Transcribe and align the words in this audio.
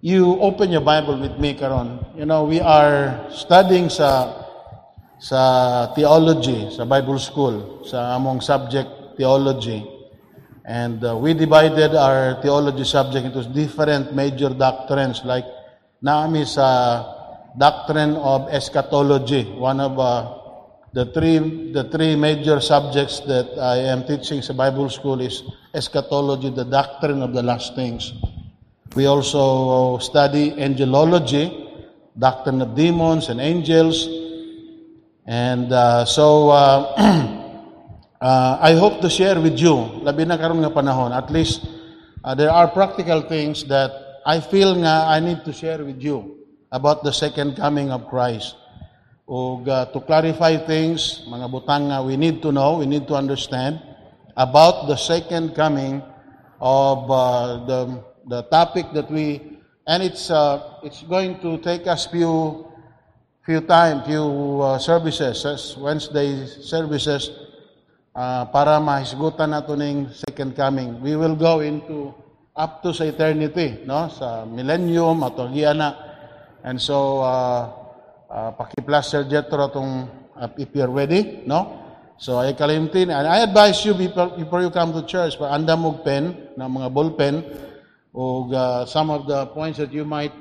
you 0.00 0.40
open 0.40 0.72
your 0.72 0.80
Bible 0.80 1.20
with 1.20 1.36
me 1.38 1.54
karon. 1.54 2.00
You 2.16 2.24
know, 2.24 2.44
we 2.44 2.60
are 2.60 3.28
studying 3.30 3.92
sa 3.92 4.32
sa 5.20 5.92
theology, 5.92 6.72
sa 6.72 6.88
Bible 6.88 7.20
school, 7.20 7.84
sa 7.84 8.16
among 8.16 8.40
subject 8.40 8.88
theology. 9.20 9.84
And 10.64 11.04
uh, 11.04 11.16
we 11.16 11.34
divided 11.36 11.92
our 11.92 12.40
theology 12.40 12.84
subject 12.84 13.28
into 13.28 13.44
different 13.52 14.16
major 14.16 14.48
doctrines 14.48 15.20
like 15.24 15.44
naami 16.00 16.48
sa 16.48 17.04
doctrine 17.58 18.16
of 18.16 18.48
eschatology, 18.48 19.44
one 19.52 19.80
of 19.84 19.98
uh, 20.00 20.32
the 20.96 21.12
three 21.12 21.72
the 21.76 21.84
three 21.92 22.16
major 22.16 22.56
subjects 22.60 23.20
that 23.28 23.52
I 23.60 23.92
am 23.92 24.08
teaching 24.08 24.40
sa 24.40 24.56
Bible 24.56 24.88
school 24.88 25.20
is 25.20 25.44
eschatology, 25.76 26.48
the 26.48 26.64
doctrine 26.64 27.20
of 27.20 27.36
the 27.36 27.44
last 27.44 27.76
things. 27.76 28.16
We 28.96 29.06
also 29.06 29.98
study 29.98 30.50
angelology, 30.50 31.46
doctrine 32.18 32.60
of 32.60 32.74
demons 32.74 33.28
and 33.28 33.40
angels. 33.40 34.08
And 35.26 35.72
uh, 35.72 36.04
so, 36.04 36.50
uh, 36.50 36.90
uh, 38.20 38.58
I 38.60 38.74
hope 38.74 39.00
to 39.02 39.08
share 39.08 39.38
with 39.40 39.62
you, 39.62 40.02
labi 40.02 40.26
na 40.26 40.34
karon 40.34 40.58
nga 40.58 40.74
panahon, 40.74 41.14
at 41.14 41.30
least 41.30 41.70
uh, 42.24 42.34
there 42.34 42.50
are 42.50 42.66
practical 42.66 43.22
things 43.30 43.62
that 43.70 43.94
I 44.26 44.40
feel 44.42 44.74
nga 44.74 45.06
I 45.06 45.20
need 45.22 45.46
to 45.46 45.52
share 45.52 45.78
with 45.84 46.02
you 46.02 46.42
about 46.74 47.04
the 47.06 47.12
second 47.14 47.54
coming 47.54 47.94
of 47.94 48.10
Christ. 48.10 48.58
O 49.30 49.62
uh, 49.70 49.86
to 49.94 50.02
clarify 50.02 50.58
things, 50.66 51.22
mga 51.30 51.46
butang 51.46 51.94
nga 51.94 52.02
we 52.02 52.18
need 52.18 52.42
to 52.42 52.50
know, 52.50 52.82
we 52.82 52.90
need 52.90 53.06
to 53.06 53.14
understand 53.14 53.78
about 54.34 54.90
the 54.90 54.98
second 54.98 55.54
coming 55.54 56.02
of 56.58 57.06
uh, 57.06 57.62
the 57.70 58.09
the 58.26 58.42
topic 58.52 58.92
that 58.92 59.10
we 59.10 59.58
and 59.86 60.02
it's 60.02 60.30
uh, 60.30 60.80
it's 60.82 61.02
going 61.02 61.38
to 61.40 61.58
take 61.58 61.86
us 61.86 62.06
few 62.06 62.66
few 63.44 63.60
time 63.64 64.04
few 64.04 64.60
uh, 64.60 64.78
services 64.78 65.44
as 65.46 65.76
Wednesday 65.76 66.46
services 66.46 67.30
uh, 68.14 68.44
para 68.50 68.78
mahisgutan 68.82 69.50
nato 69.54 69.74
ning 69.74 70.10
second 70.12 70.54
coming. 70.54 71.00
We 71.00 71.16
will 71.16 71.36
go 71.36 71.60
into 71.60 72.14
up 72.56 72.82
to 72.82 72.92
sa 72.92 73.08
eternity 73.08 73.86
no? 73.86 74.10
Sa 74.12 74.44
millennium 74.44 75.22
ato 75.24 75.48
na. 75.48 75.90
And 76.60 76.76
so 76.76 77.24
uh, 77.24 77.72
uh, 78.28 78.50
paki-plus 78.52 79.16
Sir 79.16 79.24
tong 79.24 80.10
uh, 80.36 80.48
if 80.60 80.68
you're 80.76 80.92
ready 80.92 81.42
no? 81.46 81.80
So 82.20 82.36
ay 82.36 82.52
kalimtin 82.52 83.08
and 83.08 83.24
I 83.24 83.40
advise 83.48 83.80
you 83.88 83.96
before, 83.96 84.36
before 84.36 84.60
you 84.60 84.68
come 84.68 84.92
to 84.92 85.00
church 85.08 85.40
pa 85.40 85.56
andam 85.56 85.88
og 85.88 86.04
pen 86.04 86.52
na 86.52 86.68
mga 86.68 86.92
ball 86.92 87.16
pen 88.12 88.20
o 88.20 88.52
uh, 88.52 88.86
some 88.86 89.10
of 89.10 89.26
the 89.26 89.46
points 89.46 89.78
that 89.78 89.92
you 89.92 90.04
might 90.04 90.32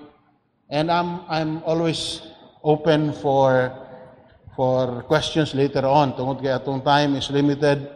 and 0.69 0.91
I'm 0.91 1.21
I'm 1.29 1.63
always 1.63 2.21
open 2.63 3.13
for 3.13 3.73
for 4.55 5.03
questions 5.03 5.55
later 5.55 5.87
on. 5.87 6.13
Tungod 6.13 6.43
kay 6.43 6.51
atong 6.51 6.83
time 6.83 7.15
is 7.15 7.31
limited. 7.31 7.89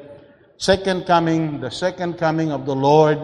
Second 0.57 1.05
coming 1.05 1.59
the 1.59 1.69
second 1.69 2.17
coming 2.17 2.52
of 2.52 2.65
the 2.65 2.75
Lord 2.75 3.19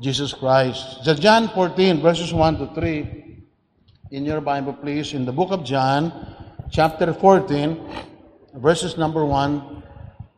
Jesus 0.00 0.34
Christ. 0.34 1.04
So 1.04 1.14
John 1.14 1.48
14 1.48 2.02
verses 2.02 2.34
1 2.34 2.58
to 2.58 2.66
3 2.74 4.12
in 4.12 4.24
your 4.24 4.40
Bible 4.40 4.74
please 4.74 5.14
in 5.14 5.24
the 5.24 5.32
book 5.32 5.50
of 5.50 5.64
John 5.64 6.12
chapter 6.70 7.14
14 7.14 7.80
verses 8.60 8.98
number 8.98 9.24
1 9.24 9.82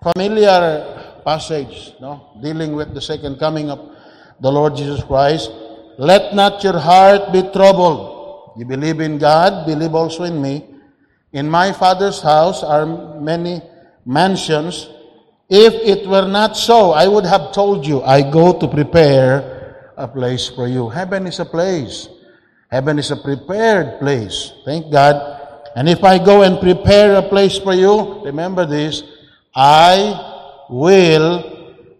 familiar 0.02 1.20
passage 1.24 1.92
no? 2.00 2.38
Dealing 2.40 2.76
with 2.76 2.94
the 2.94 3.02
second 3.02 3.38
coming 3.38 3.70
of 3.70 3.97
the 4.40 4.50
Lord 4.50 4.76
Jesus 4.76 5.02
Christ 5.02 5.50
let 5.98 6.32
not 6.32 6.62
your 6.62 6.78
heart 6.78 7.32
be 7.34 7.42
troubled. 7.50 8.54
You 8.56 8.64
believe 8.64 9.00
in 9.00 9.18
God 9.18 9.66
believe 9.66 9.94
also 9.94 10.22
in 10.22 10.40
me. 10.40 10.64
In 11.32 11.50
my 11.50 11.72
father's 11.72 12.22
house 12.22 12.62
are 12.62 12.86
many 13.20 13.60
mansions. 14.06 14.88
If 15.50 15.74
it 15.74 16.06
were 16.06 16.28
not 16.28 16.56
so 16.56 16.92
I 16.92 17.08
would 17.08 17.26
have 17.26 17.50
told 17.50 17.84
you 17.84 18.00
I 18.02 18.22
go 18.22 18.56
to 18.56 18.68
prepare 18.68 19.90
a 19.96 20.06
place 20.06 20.48
for 20.48 20.68
you. 20.68 20.88
Heaven 20.88 21.26
is 21.26 21.40
a 21.40 21.44
place. 21.44 22.08
Heaven 22.70 23.00
is 23.00 23.10
a 23.10 23.16
prepared 23.16 23.98
place. 23.98 24.52
Thank 24.64 24.92
God. 24.92 25.18
And 25.74 25.88
if 25.88 26.04
I 26.04 26.22
go 26.22 26.42
and 26.42 26.60
prepare 26.60 27.16
a 27.16 27.28
place 27.28 27.58
for 27.58 27.74
you 27.74 28.22
remember 28.24 28.64
this 28.66 29.02
I 29.52 30.14
will 30.70 31.57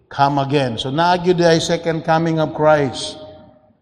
come 0.09 0.39
again. 0.39 0.79
So 0.79 0.91
naagyo 0.91 1.37
ay 1.41 1.59
second 1.59 2.05
coming 2.05 2.41
of 2.41 2.55
Christ. 2.55 3.19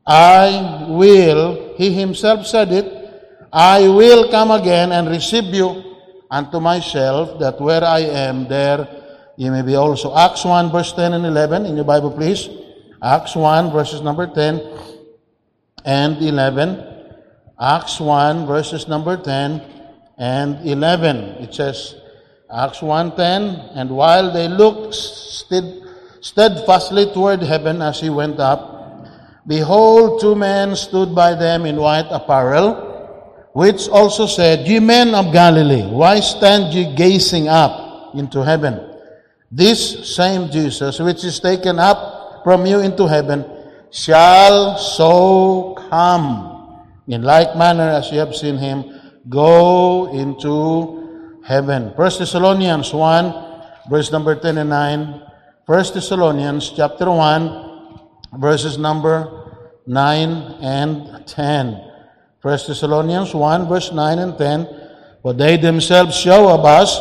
I 0.06 0.86
will, 0.88 1.74
He 1.76 1.90
Himself 1.92 2.46
said 2.46 2.70
it, 2.70 2.86
I 3.52 3.88
will 3.88 4.30
come 4.30 4.50
again 4.50 4.92
and 4.92 5.08
receive 5.08 5.50
you 5.50 5.82
unto 6.30 6.60
myself, 6.60 7.38
that 7.40 7.60
where 7.60 7.82
I 7.82 8.00
am, 8.00 8.48
there 8.48 8.86
you 9.36 9.50
may 9.50 9.62
be 9.62 9.74
also. 9.74 10.14
Acts 10.14 10.44
1, 10.44 10.70
verse 10.70 10.92
10 10.92 11.14
and 11.14 11.26
11, 11.26 11.66
in 11.66 11.76
your 11.76 11.84
Bible, 11.84 12.10
please. 12.10 12.48
Acts 13.02 13.34
1, 13.34 13.72
verses 13.72 14.00
number 14.02 14.26
10 14.26 14.60
and 15.84 16.22
11. 16.22 16.84
Acts 17.60 18.00
1, 18.00 18.46
verses 18.46 18.88
number 18.88 19.16
10 19.16 19.62
and 20.18 20.66
11. 20.66 21.16
It 21.42 21.54
says, 21.54 21.94
Acts 22.52 22.78
1.10, 22.78 23.72
And 23.74 23.90
while 23.90 24.32
they 24.32 24.48
looked 24.48 24.94
steadfastly 26.26 27.06
toward 27.14 27.38
heaven 27.42 27.78
as 27.80 28.00
he 28.02 28.10
went 28.10 28.40
up, 28.42 28.58
behold, 29.46 30.20
two 30.20 30.34
men 30.34 30.74
stood 30.74 31.14
by 31.14 31.34
them 31.38 31.64
in 31.66 31.76
white 31.78 32.10
apparel, 32.10 32.82
which 33.54 33.86
also 33.88 34.26
said, 34.26 34.66
Ye 34.66 34.80
men 34.80 35.14
of 35.14 35.32
Galilee, 35.32 35.86
why 35.86 36.18
stand 36.18 36.74
ye 36.74 36.94
gazing 36.98 37.46
up 37.46 38.14
into 38.18 38.42
heaven? 38.42 38.82
This 39.52 40.14
same 40.16 40.50
Jesus, 40.50 40.98
which 40.98 41.22
is 41.22 41.38
taken 41.38 41.78
up 41.78 42.42
from 42.42 42.66
you 42.66 42.80
into 42.80 43.06
heaven, 43.06 43.46
shall 43.92 44.76
so 44.76 45.78
come. 45.88 46.52
In 47.06 47.22
like 47.22 47.54
manner 47.56 47.86
as 47.86 48.10
you 48.10 48.18
have 48.18 48.34
seen 48.34 48.58
him 48.58 48.82
go 49.28 50.10
into 50.10 51.38
heaven. 51.46 51.94
1 51.94 51.96
Thessalonians 52.18 52.92
1, 52.92 53.88
verse 53.88 54.10
number 54.10 54.34
10 54.34 54.58
and 54.58 54.70
9. 54.70 55.25
1 55.66 55.94
Thessalonians 55.94 56.70
chapter 56.70 57.10
1, 57.10 58.38
verses 58.38 58.78
number 58.78 59.82
9 59.84 60.30
and 60.62 61.26
10. 61.26 61.72
1 62.40 62.58
Thessalonians 62.68 63.34
1, 63.34 63.66
verse 63.66 63.90
9 63.90 64.18
and 64.20 64.38
10. 64.38 64.68
For 65.22 65.32
they 65.32 65.56
themselves 65.56 66.14
show 66.14 66.54
of 66.54 66.64
us 66.64 67.00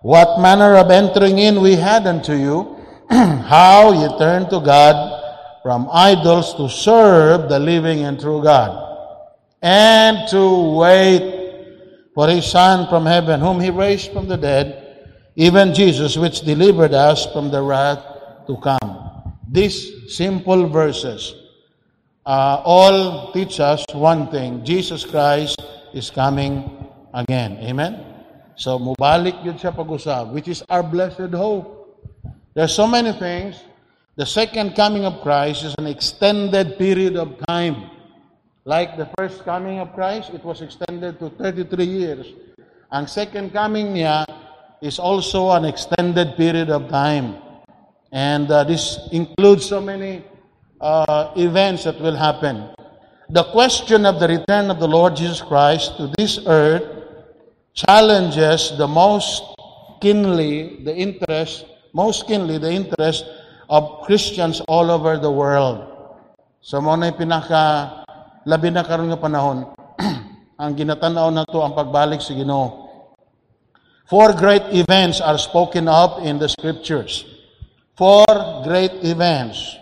what 0.00 0.40
manner 0.40 0.76
of 0.76 0.90
entering 0.90 1.36
in 1.36 1.60
we 1.60 1.76
had 1.76 2.06
unto 2.06 2.32
you, 2.32 2.80
how 3.10 3.92
ye 3.92 4.08
turned 4.16 4.48
to 4.48 4.60
God 4.60 5.60
from 5.62 5.86
idols 5.92 6.54
to 6.54 6.70
serve 6.70 7.50
the 7.50 7.58
living 7.58 8.02
and 8.04 8.18
true 8.18 8.42
God, 8.42 8.80
and 9.60 10.26
to 10.30 10.72
wait 10.72 12.08
for 12.14 12.28
his 12.28 12.50
Son 12.50 12.88
from 12.88 13.04
heaven, 13.04 13.40
whom 13.40 13.60
he 13.60 13.68
raised 13.68 14.10
from 14.10 14.26
the 14.26 14.38
dead, 14.38 14.83
even 15.36 15.74
Jesus, 15.74 16.16
which 16.16 16.42
delivered 16.42 16.94
us 16.94 17.26
from 17.32 17.50
the 17.50 17.62
wrath 17.62 18.02
to 18.46 18.56
come. 18.58 19.34
These 19.50 20.14
simple 20.14 20.68
verses 20.68 21.34
uh, 22.26 22.62
all 22.64 23.32
teach 23.32 23.60
us 23.60 23.84
one 23.92 24.30
thing 24.30 24.64
Jesus 24.64 25.04
Christ 25.04 25.60
is 25.92 26.10
coming 26.10 26.70
again. 27.12 27.58
Amen? 27.62 28.00
So, 28.56 28.78
mubalik 28.78 29.44
yun 29.44 29.58
siya 29.58 29.74
pag-usab, 29.74 30.30
which 30.30 30.46
is 30.46 30.62
our 30.70 30.82
blessed 30.82 31.34
hope. 31.34 31.82
There 32.54 32.64
are 32.64 32.70
so 32.70 32.86
many 32.86 33.12
things. 33.12 33.58
The 34.14 34.26
second 34.26 34.78
coming 34.78 35.04
of 35.04 35.22
Christ 35.26 35.64
is 35.64 35.74
an 35.74 35.90
extended 35.90 36.78
period 36.78 37.16
of 37.16 37.34
time. 37.50 37.90
Like 38.64 38.96
the 38.96 39.10
first 39.18 39.44
coming 39.44 39.82
of 39.82 39.92
Christ, 39.92 40.30
it 40.30 40.44
was 40.46 40.62
extended 40.62 41.18
to 41.18 41.30
33 41.34 41.84
years. 41.84 42.26
Ang 42.94 43.10
second 43.10 43.50
coming 43.50 43.90
niya 43.90 44.22
is 44.84 45.00
also 45.00 45.48
an 45.56 45.64
extended 45.64 46.36
period 46.36 46.68
of 46.68 46.92
time. 46.92 47.40
And 48.12 48.52
uh, 48.52 48.68
this 48.68 49.00
includes 49.12 49.64
so 49.64 49.80
many 49.80 50.22
uh, 50.78 51.32
events 51.36 51.88
that 51.88 51.98
will 51.98 52.14
happen. 52.14 52.68
The 53.32 53.48
question 53.48 54.04
of 54.04 54.20
the 54.20 54.28
return 54.28 54.68
of 54.68 54.78
the 54.78 54.86
Lord 54.86 55.16
Jesus 55.16 55.40
Christ 55.40 55.96
to 55.96 56.12
this 56.20 56.38
earth 56.44 56.84
challenges 57.72 58.76
the 58.76 58.86
most 58.86 59.56
keenly 60.04 60.84
the 60.84 60.92
interest, 60.92 61.64
most 61.96 62.28
keenly 62.28 62.60
the 62.60 62.70
interest 62.70 63.24
of 63.72 64.04
Christians 64.04 64.60
all 64.68 64.92
over 64.92 65.16
the 65.16 65.32
world. 65.32 65.80
So 66.60 66.84
mo 66.84 66.92
na 66.92 67.08
pinaka 67.08 68.04
labi 68.44 68.68
na 68.68 68.84
karon 68.84 69.08
nga 69.08 69.16
panahon 69.16 69.72
ang 70.60 70.76
ginatanaw 70.76 71.32
nato 71.32 71.64
ang 71.64 71.72
pagbalik 71.72 72.20
sa 72.20 72.36
Ginoo 72.36 72.83
four 74.08 74.32
great 74.32 74.62
events 74.72 75.20
are 75.20 75.38
spoken 75.38 75.88
of 75.88 76.22
in 76.24 76.38
the 76.38 76.48
scriptures 76.48 77.24
four 77.96 78.26
great 78.64 78.92
events 79.02 79.76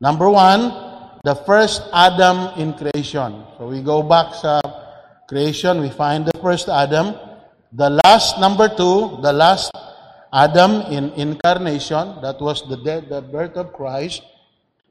number 0.00 0.28
one 0.30 0.90
the 1.22 1.34
first 1.44 1.82
Adam 1.92 2.48
in 2.56 2.72
creation. 2.72 3.44
So 3.58 3.68
we 3.68 3.82
go 3.82 4.02
back 4.02 4.32
sa 4.34 4.60
creation, 5.28 5.80
we 5.80 5.90
find 5.92 6.24
the 6.24 6.36
first 6.40 6.68
Adam. 6.68 7.14
The 7.72 8.00
last, 8.02 8.40
number 8.40 8.68
two, 8.72 9.20
the 9.22 9.32
last 9.32 9.70
Adam 10.32 10.80
in 10.90 11.12
incarnation, 11.14 12.18
that 12.24 12.40
was 12.40 12.64
the 12.66 12.80
the 12.80 13.20
birth 13.20 13.54
of 13.60 13.72
Christ, 13.76 14.24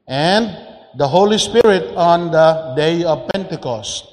and 0.06 0.48
the 0.96 1.08
Holy 1.08 1.36
Spirit 1.36 1.92
on 1.98 2.30
the 2.30 2.72
day 2.78 3.02
of 3.04 3.26
Pentecost. 3.34 4.06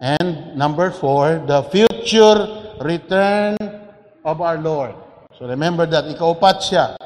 And 0.00 0.58
number 0.58 0.90
four, 0.90 1.40
the 1.46 1.62
future 1.72 2.74
return 2.82 3.56
of 4.26 4.42
our 4.42 4.58
Lord. 4.58 4.98
So 5.38 5.46
remember 5.46 5.86
that, 5.86 6.10
ikaupat 6.10 6.66
siya, 6.66 6.98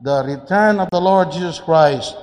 the 0.00 0.24
return 0.24 0.80
of 0.80 0.88
the 0.88 0.98
Lord 0.98 1.30
Jesus 1.30 1.60
Christ. 1.60 2.16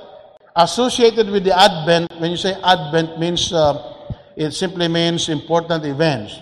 Associated 0.56 1.30
with 1.30 1.44
the 1.44 1.54
Advent, 1.54 2.10
when 2.18 2.34
you 2.34 2.36
say 2.36 2.58
Advent 2.58 3.20
means, 3.22 3.52
uh, 3.52 3.78
it 4.34 4.50
simply 4.50 4.88
means 4.88 5.28
important 5.30 5.86
events. 5.86 6.34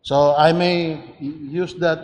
So 0.00 0.34
I 0.34 0.52
may 0.56 0.98
use 1.20 1.74
that 1.84 2.00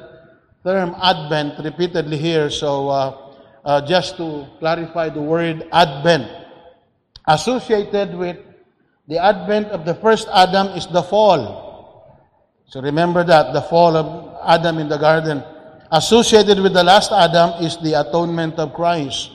term 0.63 0.95
Advent 1.01 1.65
repeatedly 1.65 2.19
here, 2.19 2.51
so 2.51 2.89
uh, 2.89 3.17
uh, 3.65 3.81
just 3.87 4.19
to 4.19 4.47
clarify 4.59 5.09
the 5.09 5.23
word 5.23 5.67
Advent. 5.73 6.29
Associated 7.27 8.15
with 8.15 8.37
the 9.09 9.17
advent 9.17 9.69
of 9.69 9.85
the 9.85 9.95
first 9.95 10.29
Adam 10.33 10.69
is 10.77 10.87
the 10.89 11.03
fall. 11.03 11.65
So 12.69 12.81
remember 12.81 13.25
that, 13.25 13.53
the 13.55 13.63
fall 13.63 13.97
of 13.97 14.38
Adam 14.49 14.79
in 14.79 14.89
the 14.89 14.97
garden. 14.97 15.45
Associated 15.93 16.59
with 16.61 16.73
the 16.73 16.83
last 16.83 17.13
Adam 17.13 17.63
is 17.63 17.77
the 17.79 18.01
atonement 18.01 18.55
of 18.55 18.75
Christ. 18.75 19.31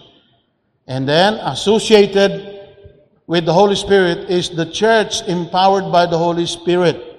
And 0.88 1.08
then 1.08 1.36
associated 1.36 2.60
with 3.28 3.46
the 3.46 3.54
Holy 3.54 3.76
Spirit 3.76 4.30
is 4.30 4.50
the 4.50 4.66
church 4.66 5.22
empowered 5.28 5.92
by 5.92 6.06
the 6.06 6.18
Holy 6.18 6.46
Spirit. 6.46 7.14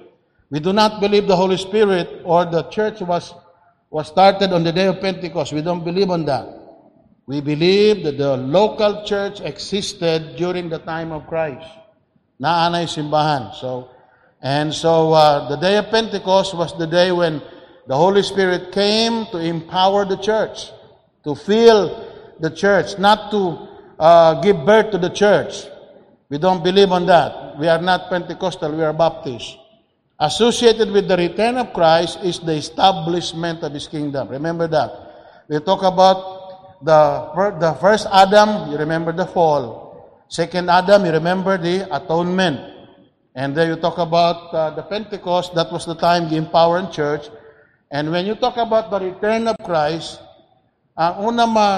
We 0.51 0.59
do 0.59 0.71
not 0.71 1.01
believe 1.01 1.27
the 1.27 1.35
Holy 1.35 1.57
Spirit 1.57 2.21
or 2.23 2.45
the 2.45 2.63
church 2.69 3.01
was, 3.01 3.33
was 3.89 4.07
started 4.07 4.53
on 4.53 4.63
the 4.63 4.71
day 4.71 4.87
of 4.87 5.01
Pentecost. 5.01 5.53
We 5.53 5.61
don't 5.61 5.83
believe 5.83 6.11
on 6.11 6.25
that. 6.25 6.47
We 7.25 7.41
believe 7.41 8.03
that 8.03 8.17
the 8.19 8.37
local 8.37 9.03
church 9.03 9.41
existed 9.41 10.35
during 10.37 10.69
the 10.69 10.77
time 10.79 11.11
of 11.11 11.25
Christ. 11.25 11.67
Naanay 12.39 12.85
simbahan. 12.85 13.55
So, 13.55 13.89
and 14.41 14.71
so 14.71 15.13
uh, 15.13 15.49
the 15.49 15.55
day 15.55 15.77
of 15.77 15.89
Pentecost 15.89 16.53
was 16.53 16.77
the 16.77 16.85
day 16.85 17.11
when 17.11 17.41
the 17.87 17.95
Holy 17.95 18.23
Spirit 18.23 18.71
came 18.71 19.25
to 19.27 19.37
empower 19.37 20.05
the 20.05 20.17
church, 20.17 20.71
to 21.23 21.35
fill 21.35 22.05
the 22.39 22.49
church, 22.49 22.97
not 22.97 23.31
to 23.31 23.67
uh, 23.99 24.41
give 24.41 24.65
birth 24.65 24.91
to 24.91 24.97
the 24.97 25.09
church. 25.09 25.65
We 26.29 26.37
don't 26.37 26.63
believe 26.63 26.91
on 26.91 27.05
that. 27.05 27.57
We 27.59 27.67
are 27.67 27.81
not 27.81 28.09
Pentecostal, 28.09 28.75
we 28.75 28.83
are 28.83 28.93
Baptist. 28.93 29.57
Associated 30.19 30.91
with 30.91 31.07
the 31.07 31.17
return 31.17 31.57
of 31.57 31.73
Christ 31.73 32.19
is 32.23 32.39
the 32.39 32.53
establishment 32.53 33.63
of 33.63 33.73
His 33.73 33.87
kingdom. 33.87 34.29
Remember 34.29 34.67
that. 34.67 35.45
We 35.47 35.59
talk 35.59 35.83
about 35.83 36.83
the, 36.83 37.57
the 37.59 37.73
first 37.79 38.07
Adam, 38.11 38.71
you 38.71 38.77
remember 38.77 39.11
the 39.11 39.25
fall. 39.25 40.25
Second 40.27 40.69
Adam, 40.69 41.05
you 41.05 41.11
remember 41.11 41.57
the 41.57 41.85
atonement. 41.93 42.59
And 43.35 43.55
then 43.55 43.69
you 43.69 43.75
talk 43.75 43.97
about 43.97 44.53
uh, 44.53 44.69
the 44.71 44.83
Pentecost, 44.83 45.53
that 45.55 45.71
was 45.71 45.85
the 45.85 45.95
time 45.95 46.29
the 46.29 46.37
empowering 46.37 46.91
church. 46.91 47.27
And 47.95 48.11
when 48.11 48.27
you 48.27 48.35
talk 48.35 48.59
about 48.59 48.91
the 48.91 48.99
return 48.99 49.47
of 49.47 49.55
Christ, 49.63 50.19
ang 50.99 51.31
una 51.31 51.47
ma, 51.47 51.69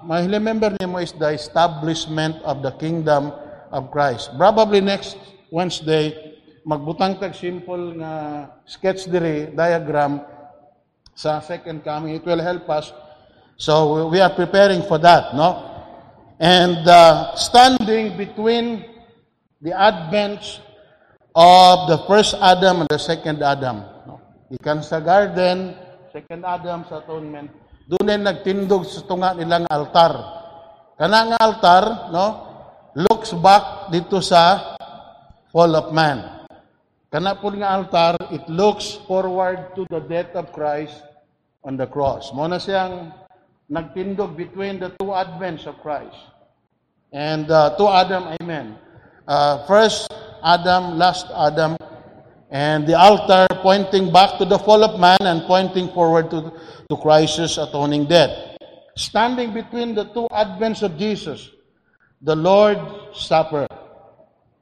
ma-remember 0.00 0.72
mo 0.88 1.04
is 1.04 1.12
the 1.12 1.36
establishment 1.36 2.40
of 2.48 2.64
the 2.64 2.72
kingdom 2.80 3.28
of 3.68 3.92
Christ. 3.92 4.32
Probably 4.40 4.80
next 4.80 5.20
Wednesday, 5.52 6.32
magbutang 6.64 7.20
tag 7.20 7.36
simple 7.36 7.92
nga 8.00 8.12
sketch 8.64 9.04
diri, 9.04 9.52
diagram 9.52 10.24
sa 11.12 11.44
second 11.44 11.84
coming. 11.84 12.16
It 12.16 12.24
will 12.24 12.40
help 12.40 12.64
us 12.72 12.96
so 13.60 14.08
we 14.08 14.16
are 14.20 14.32
preparing 14.32 14.80
for 14.80 14.96
that, 15.04 15.36
no? 15.36 15.60
And 16.40 16.88
uh, 16.88 17.36
standing 17.36 18.16
between 18.16 18.80
the 19.60 19.76
advent 19.76 20.40
of 21.36 21.92
the 21.92 22.00
first 22.08 22.32
Adam 22.40 22.80
and 22.80 22.88
the 22.88 23.00
second 23.00 23.44
Adam. 23.44 23.95
Ikan 24.46 24.78
sa 24.78 25.02
garden, 25.02 25.74
second 26.14 26.46
Adam 26.46 26.86
sa 26.86 27.02
atonement, 27.02 27.50
doon 27.90 28.14
ay 28.14 28.18
nagtindog 28.22 28.86
sa 28.86 29.02
tunga 29.02 29.34
nilang 29.34 29.66
altar. 29.66 30.14
Kana 30.94 31.34
nga 31.34 31.38
altar, 31.42 31.84
no, 32.14 32.26
looks 32.94 33.34
back 33.42 33.90
dito 33.90 34.22
sa 34.22 34.74
fall 35.50 35.74
of 35.74 35.90
man. 35.90 36.46
Kana 37.10 37.34
po 37.34 37.50
nga 37.50 37.74
altar, 37.74 38.14
it 38.30 38.46
looks 38.46 39.02
forward 39.10 39.74
to 39.74 39.82
the 39.90 40.02
death 40.06 40.30
of 40.38 40.54
Christ 40.54 40.94
on 41.66 41.74
the 41.74 41.86
cross. 41.86 42.30
Muna 42.30 42.62
siyang 42.62 43.10
nagtindog 43.66 44.38
between 44.38 44.78
the 44.78 44.94
two 44.98 45.10
advents 45.10 45.66
of 45.66 45.74
Christ. 45.82 46.14
And 47.10 47.50
uh, 47.50 47.74
two 47.74 47.90
Adam, 47.90 48.30
amen. 48.38 48.78
Uh, 49.26 49.66
first 49.66 50.06
Adam, 50.42 50.98
last 50.98 51.26
Adam, 51.34 51.74
and 52.50 52.86
the 52.86 52.94
altar 52.94 53.46
pointing 53.62 54.12
back 54.12 54.38
to 54.38 54.44
the 54.44 54.58
fall 54.58 54.84
of 54.84 55.00
man 55.00 55.18
and 55.20 55.42
pointing 55.46 55.88
forward 55.90 56.30
to, 56.30 56.52
to 56.88 56.96
Christ's 56.96 57.58
atoning 57.58 58.06
death. 58.06 58.30
Standing 58.96 59.52
between 59.52 59.94
the 59.94 60.04
two 60.14 60.26
advents 60.30 60.82
of 60.82 60.96
Jesus, 60.96 61.50
the 62.22 62.34
Lord's 62.34 63.18
Supper. 63.18 63.66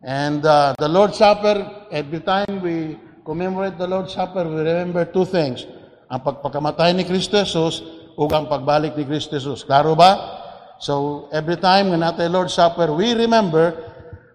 And 0.03 0.45
uh, 0.45 0.75
the 0.79 0.89
Lord's 0.89 1.19
Supper, 1.19 1.87
every 1.91 2.21
time 2.21 2.61
we 2.61 2.99
commemorate 3.25 3.79
the 3.79 3.87
Lord's 3.87 4.13
Supper, 4.13 4.45
we 4.45 4.61
remember 4.61 5.05
two 5.05 5.25
things. 5.25 5.67
Ang 6.11 6.21
pagpakamatay 6.21 6.93
ni 6.93 7.05
Kristo 7.09 7.41
Jesus 7.41 7.81
ug 8.15 8.29
ang 8.35 8.51
pagbalik 8.51 8.99
ni 8.99 9.05
Kristo 9.07 9.39
Jesus. 9.39 9.65
Klaro 9.65 9.97
ba? 9.97 10.43
So, 10.83 11.27
every 11.33 11.57
time 11.57 11.95
at 12.03 12.19
the 12.19 12.29
Lord's 12.29 12.53
Supper, 12.53 12.93
we 12.93 13.15
remember 13.15 13.94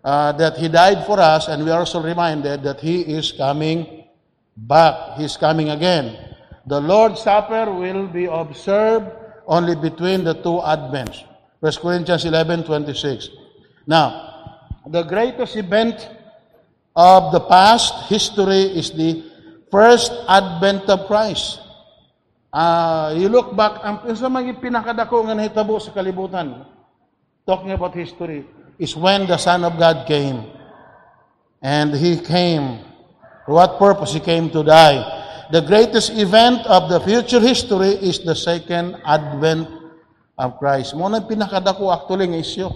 uh, 0.09 0.33
that 0.33 0.57
He 0.57 0.65
died 0.65 1.05
for 1.05 1.21
us 1.21 1.45
and 1.47 1.61
we 1.61 1.69
are 1.69 1.85
also 1.85 2.01
reminded 2.01 2.65
that 2.65 2.81
He 2.81 3.05
is 3.05 3.31
coming 3.31 4.09
back. 4.57 5.21
He 5.21 5.29
is 5.29 5.37
coming 5.37 5.69
again. 5.69 6.17
The 6.65 6.81
Lord's 6.81 7.21
Supper 7.21 7.69
will 7.69 8.09
be 8.09 8.25
observed 8.25 9.05
only 9.45 9.77
between 9.77 10.25
the 10.25 10.33
two 10.33 10.65
Advents. 10.65 11.29
1 11.61 11.73
Corinthians 11.81 12.25
11, 12.25 12.63
26. 12.63 13.29
Now, 13.85 14.73
the 14.87 15.03
greatest 15.03 15.55
event 15.57 16.09
of 16.95 17.31
the 17.31 17.41
past 17.41 18.09
history 18.09 18.73
is 18.73 18.91
the 18.91 19.23
first 19.69 20.11
advent 20.27 20.89
of 20.89 21.05
Christ. 21.05 21.59
Uh, 22.49 23.13
you 23.15 23.29
look 23.29 23.53
back, 23.53 23.77
ang 23.85 24.01
sa 24.17 24.31
mga 24.31 24.57
pinakadako 24.57 25.29
nga 25.29 25.37
nahitabo 25.37 25.77
sa 25.77 25.93
kalibutan, 25.93 26.65
talking 27.45 27.69
about 27.75 27.93
history, 27.93 28.47
is 28.79 28.95
when 28.95 29.27
the 29.27 29.37
Son 29.37 29.67
of 29.67 29.77
God 29.77 30.07
came. 30.07 30.47
And 31.61 31.93
He 31.93 32.17
came. 32.17 32.79
For 33.45 33.59
what 33.59 33.77
purpose? 33.77 34.15
He 34.15 34.23
came 34.23 34.49
to 34.55 34.63
die. 34.63 35.03
The 35.51 35.61
greatest 35.61 36.15
event 36.15 36.63
of 36.65 36.87
the 36.87 37.03
future 37.03 37.43
history 37.43 37.99
is 37.99 38.23
the 38.23 38.35
second 38.35 38.95
advent 39.03 39.67
of 40.39 40.55
Christ. 40.55 40.95
Mo 40.95 41.11
na 41.11 41.19
pinakadako 41.19 41.91
actually 41.91 42.31
nga 42.31 42.39
isyo. 42.39 42.71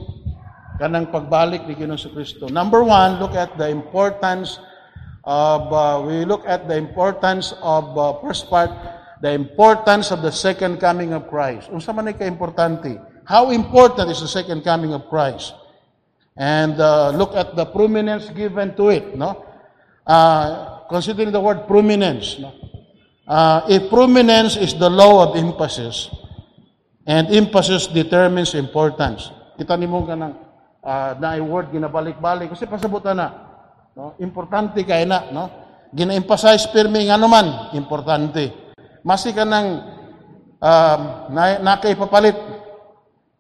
Kanang 0.82 1.08
pagbalik 1.08 1.64
ni 1.64 1.80
Ginoong 1.80 2.12
Kristo. 2.12 2.52
Number 2.52 2.84
one, 2.84 3.22
look 3.24 3.38
at 3.38 3.56
the 3.56 3.70
importance 3.70 4.60
of, 5.24 5.72
uh, 5.72 6.04
we 6.04 6.28
look 6.28 6.44
at 6.44 6.68
the 6.68 6.76
importance 6.76 7.56
of, 7.64 7.96
uh, 7.96 8.20
first 8.20 8.50
part, 8.52 8.74
the 9.24 9.32
importance 9.32 10.12
of 10.12 10.20
the 10.20 10.34
second 10.34 10.84
coming 10.84 11.16
of 11.16 11.32
Christ. 11.32 11.72
Unsa 11.72 11.96
man 11.96 12.12
ka-importante? 12.12 13.00
How 13.24 13.56
important 13.56 14.12
is 14.12 14.20
the 14.20 14.28
second 14.28 14.68
coming 14.68 14.92
of 14.92 15.08
Christ? 15.08 15.56
And 16.34 16.80
uh, 16.82 17.14
look 17.14 17.38
at 17.38 17.56
the 17.56 17.66
prominence 17.66 18.30
given 18.34 18.74
to 18.76 18.90
it, 18.90 19.16
no? 19.16 19.46
Uh, 20.06 20.82
considering 20.90 21.32
the 21.32 21.40
word 21.40 21.68
prominence, 21.68 22.42
no? 22.42 22.52
Uh, 23.24 23.64
if 23.70 23.88
prominence 23.90 24.58
is 24.58 24.74
the 24.76 24.90
law 24.90 25.30
of 25.30 25.38
emphasis, 25.38 26.10
and 27.06 27.30
emphasis 27.32 27.88
determines 27.88 28.56
importance. 28.56 29.32
Kita 29.60 29.76
nimo 29.76 30.04
ka 30.08 30.16
ng 30.16 30.34
uh, 30.84 31.12
na 31.20 31.40
word 31.44 31.72
ginabalik-balik 31.72 32.52
kasi 32.52 32.68
pasabutan 32.68 33.20
na. 33.20 33.28
No? 33.94 34.18
Importante 34.20 34.82
kay 34.82 35.06
na, 35.06 35.30
no? 35.30 35.44
Gina-emphasize 35.94 36.66
pirmi 36.74 37.06
nga 37.06 37.22
naman, 37.22 37.70
importante. 37.78 38.50
Masi 39.06 39.30
ka 39.30 39.46
ng 39.46 39.68
um, 40.58 41.02
na, 41.30 41.62
na 41.62 41.78
kay 41.78 41.94
papalit. 41.94 42.34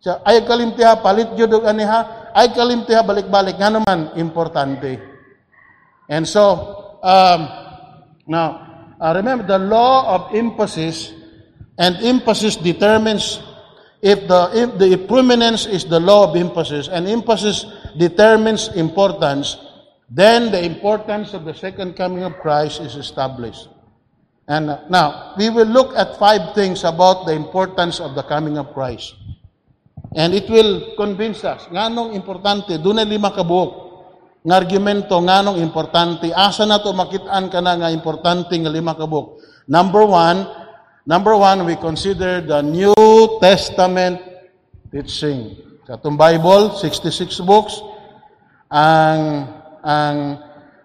Siya, 0.03 0.21
ay 0.21 0.45
kalimtiha, 0.45 1.01
palit 1.01 1.33
jud 1.33 1.49
og 1.49 1.65
aniha, 1.65 2.22
ay 2.33 2.51
kalimtiha 2.51 3.05
balik-balik 3.05 3.55
nga 3.61 3.69
naman 3.69 4.11
importante. 4.17 4.97
And 6.09 6.27
so, 6.27 6.97
um, 7.05 7.41
now, 8.27 8.49
uh, 8.99 9.13
remember 9.15 9.45
the 9.45 9.61
law 9.61 10.09
of 10.15 10.35
emphasis 10.35 11.13
and 11.77 11.97
emphasis 12.03 12.57
determines 12.57 13.39
if 14.03 14.27
the 14.27 14.41
if 14.51 14.69
the 14.77 14.99
prominence 15.07 15.65
is 15.65 15.85
the 15.85 15.99
law 15.99 16.27
of 16.29 16.35
emphasis 16.35 16.91
and 16.91 17.07
emphasis 17.07 17.65
determines 17.97 18.67
importance, 18.75 19.57
then 20.09 20.51
the 20.51 20.59
importance 20.59 21.33
of 21.33 21.45
the 21.45 21.53
second 21.53 21.95
coming 21.95 22.23
of 22.23 22.35
Christ 22.43 22.81
is 22.81 22.95
established. 22.95 23.69
And 24.47 24.69
uh, 24.69 24.83
now, 24.89 25.35
we 25.37 25.49
will 25.49 25.67
look 25.67 25.95
at 25.95 26.19
five 26.19 26.53
things 26.53 26.83
about 26.83 27.25
the 27.25 27.31
importance 27.31 27.99
of 27.99 28.13
the 28.15 28.23
coming 28.23 28.57
of 28.57 28.73
Christ. 28.73 29.15
And 30.13 30.37
it 30.37 30.45
will 30.45 30.93
convince 30.93 31.41
us, 31.41 31.65
nganong 31.73 32.13
importante, 32.13 32.77
doon 32.77 33.01
ay 33.01 33.09
lima 33.09 33.33
kabuok, 33.33 33.71
nga 34.45 34.55
argumento, 34.61 35.17
nganong 35.17 35.57
importante, 35.57 36.29
asa 36.29 36.69
na 36.69 36.77
to 36.77 36.93
makitaan 36.93 37.49
ka 37.49 37.63
na 37.63 37.79
nga 37.79 37.89
importante 37.89 38.53
nga 38.53 38.69
lima 38.69 38.93
kabuok. 38.93 39.41
Number 39.65 40.05
one, 40.05 40.45
number 41.09 41.33
one, 41.33 41.65
we 41.65 41.79
consider 41.79 42.43
the 42.43 42.61
New 42.61 42.93
Testament 43.41 44.21
teaching. 44.93 45.57
Sa 45.87 45.97
itong 45.97 46.19
Bible, 46.19 46.75
66 46.77 47.41
books, 47.41 47.81
ang 48.73 49.45
ang 49.85 50.17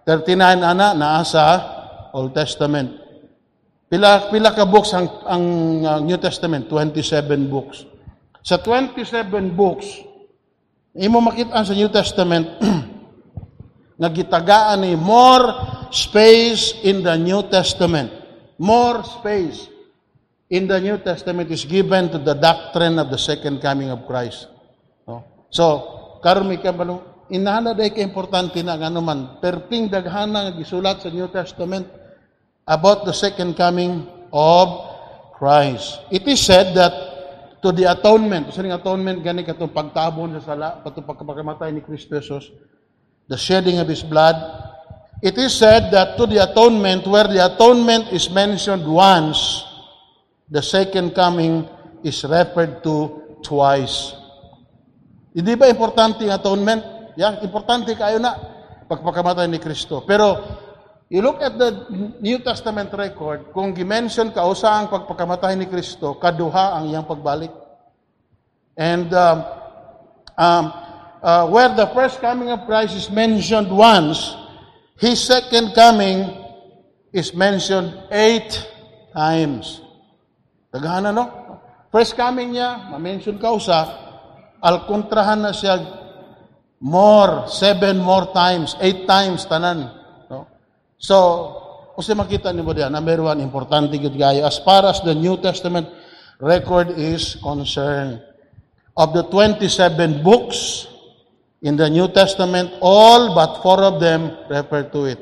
39 0.04 0.60
ana 0.60 0.92
naa 0.92 1.22
sa 1.24 1.44
Old 2.12 2.36
Testament. 2.36 2.92
Pila 3.88 4.28
pila 4.28 4.52
ka 4.52 4.68
books 4.68 4.92
ang 4.92 5.08
ang 5.24 5.44
New 6.04 6.20
Testament? 6.20 6.68
27 6.68 7.48
books. 7.48 7.87
Sa 8.48 8.56
27 8.56 9.28
books, 9.52 9.84
imo 10.96 11.20
makita 11.20 11.60
sa 11.60 11.76
New 11.76 11.92
Testament 11.92 12.48
nga 14.00 14.08
gitagaan 14.08 14.88
ni 14.88 14.96
more 14.96 15.52
space 15.92 16.80
in 16.80 17.04
the 17.04 17.12
New 17.20 17.44
Testament. 17.52 18.08
More 18.56 19.04
space 19.04 19.68
in 20.48 20.64
the 20.64 20.80
New 20.80 20.96
Testament 21.04 21.52
is 21.52 21.68
given 21.68 22.08
to 22.08 22.16
the 22.16 22.32
doctrine 22.32 22.96
of 22.96 23.12
the 23.12 23.20
second 23.20 23.60
coming 23.60 23.92
of 23.92 24.08
Christ. 24.08 24.48
No? 25.04 25.28
So, 25.52 25.64
karon 26.24 26.48
mi 26.48 26.56
ka 26.56 26.72
balo 26.72 27.28
inana 27.28 27.76
day 27.76 27.92
ka 27.92 28.00
importante 28.00 28.64
na 28.64 28.80
ngano 28.80 29.04
man 29.04 29.20
perting 29.44 29.92
daghana 29.92 30.48
nga 30.48 30.52
gisulat 30.56 31.04
sa 31.04 31.12
New 31.12 31.28
Testament 31.28 31.84
about 32.64 33.04
the 33.04 33.12
second 33.12 33.60
coming 33.60 34.08
of 34.32 34.88
Christ. 35.36 36.00
It 36.08 36.24
is 36.24 36.40
said 36.40 36.72
that 36.72 37.17
to 37.62 37.74
the 37.74 37.90
atonement, 37.90 38.54
sa 38.54 38.62
atonement 38.62 39.18
gani 39.22 39.42
katong 39.42 39.74
pagtabon 39.74 40.38
sa 40.38 40.54
sala, 40.54 40.78
patong 40.82 41.06
pagkamatay 41.06 41.74
ni 41.74 41.82
Kristo 41.82 42.18
Jesus, 42.18 42.54
the 43.26 43.36
shedding 43.36 43.82
of 43.82 43.90
his 43.90 44.02
blood. 44.02 44.36
It 45.18 45.34
is 45.34 45.58
said 45.58 45.90
that 45.90 46.14
to 46.14 46.30
the 46.30 46.38
atonement, 46.38 47.02
where 47.10 47.26
the 47.26 47.42
atonement 47.42 48.14
is 48.14 48.30
mentioned 48.30 48.86
once, 48.86 49.66
the 50.46 50.62
second 50.62 51.10
coming 51.18 51.66
is 52.06 52.22
referred 52.22 52.86
to 52.86 53.26
twice. 53.42 54.14
Hindi 55.34 55.58
ba 55.58 55.66
importante 55.66 56.22
ang 56.26 56.38
atonement? 56.38 56.82
Yan, 57.18 57.42
importante 57.42 57.98
kayo 57.98 58.22
na 58.22 58.34
pagpakamatay 58.86 59.50
ni 59.50 59.58
Kristo. 59.58 60.06
Pero, 60.06 60.38
you 61.08 61.20
look 61.24 61.40
at 61.40 61.56
the 61.56 61.88
New 62.20 62.38
Testament 62.44 62.92
record, 62.92 63.52
kung 63.56 63.72
gimension 63.72 64.32
ka 64.32 64.44
usa 64.44 64.76
ang 64.76 64.92
pagpakamatay 64.92 65.56
ni 65.56 65.66
Kristo, 65.68 66.20
kaduha 66.20 66.76
ang 66.76 66.92
iyang 66.92 67.08
pagbalik. 67.08 67.52
And 68.76 69.10
um, 69.10 69.38
um, 70.36 70.64
uh, 71.24 71.44
where 71.48 71.72
the 71.72 71.88
first 71.96 72.20
coming 72.20 72.52
of 72.52 72.68
Christ 72.68 72.94
is 72.94 73.08
mentioned 73.10 73.72
once, 73.72 74.36
His 74.98 75.22
second 75.22 75.74
coming 75.74 76.26
is 77.10 77.32
mentioned 77.34 77.94
eight 78.10 78.50
times. 79.14 79.80
Tagahanan, 80.74 81.14
no? 81.14 81.26
First 81.88 82.20
coming 82.20 82.52
niya, 82.52 82.92
ma-mention 82.92 83.40
ka 83.40 83.56
usa, 83.56 83.80
alkontrahan 84.60 85.40
na 85.40 85.56
siya 85.56 85.80
more, 86.78 87.48
seven 87.48 87.98
more 87.98 88.30
times, 88.30 88.76
eight 88.78 89.08
times 89.08 89.48
tanan. 89.48 89.97
So, 90.98 91.16
kasi 91.94 92.14
makita 92.14 92.50
ni 92.50 92.62
mo 92.62 92.74
diyan, 92.74 92.90
number 92.90 93.22
one, 93.22 93.38
importante 93.38 93.94
gid 93.98 94.18
gayo. 94.18 94.42
As 94.42 94.58
far 94.62 94.82
as 94.86 94.98
the 95.06 95.14
New 95.14 95.38
Testament 95.38 95.86
record 96.42 96.94
is 96.98 97.38
concerned, 97.38 98.22
of 98.98 99.14
the 99.14 99.22
27 99.30 100.26
books 100.26 100.90
in 101.62 101.78
the 101.78 101.86
New 101.86 102.10
Testament, 102.10 102.74
all 102.82 103.34
but 103.34 103.62
four 103.62 103.78
of 103.86 104.02
them 104.02 104.34
refer 104.50 104.90
to 104.90 105.06
it. 105.06 105.20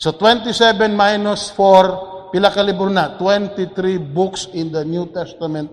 So 0.00 0.12
27 0.12 0.92
minus 0.96 1.52
4, 1.52 2.32
pila 2.32 2.48
ka 2.48 2.64
na? 2.64 3.16
23 3.20 4.00
books 4.00 4.48
in 4.56 4.72
the 4.72 4.84
New 4.84 5.12
Testament. 5.12 5.68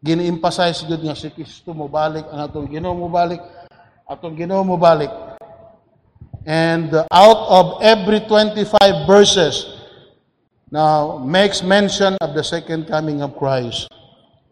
Gini-emphasize 0.00 0.88
gud 0.88 1.04
nga 1.04 1.12
si 1.12 1.28
Kristo 1.28 1.76
mo 1.76 1.84
balik, 1.88 2.24
ang 2.32 2.48
atong 2.48 2.68
Ginoo 2.72 2.96
mo 2.96 3.12
balik, 3.12 3.40
atong 4.08 4.32
Ginoo 4.32 4.64
mo 4.64 4.80
balik. 4.80 5.29
And 6.46 6.94
out 6.94 7.40
of 7.48 7.82
every 7.82 8.20
25 8.20 9.06
verses 9.06 9.80
now 10.70 11.18
makes 11.18 11.62
mention 11.62 12.16
of 12.20 12.34
the 12.34 12.44
second 12.44 12.86
coming 12.86 13.22
of 13.22 13.36
Christ. 13.36 13.88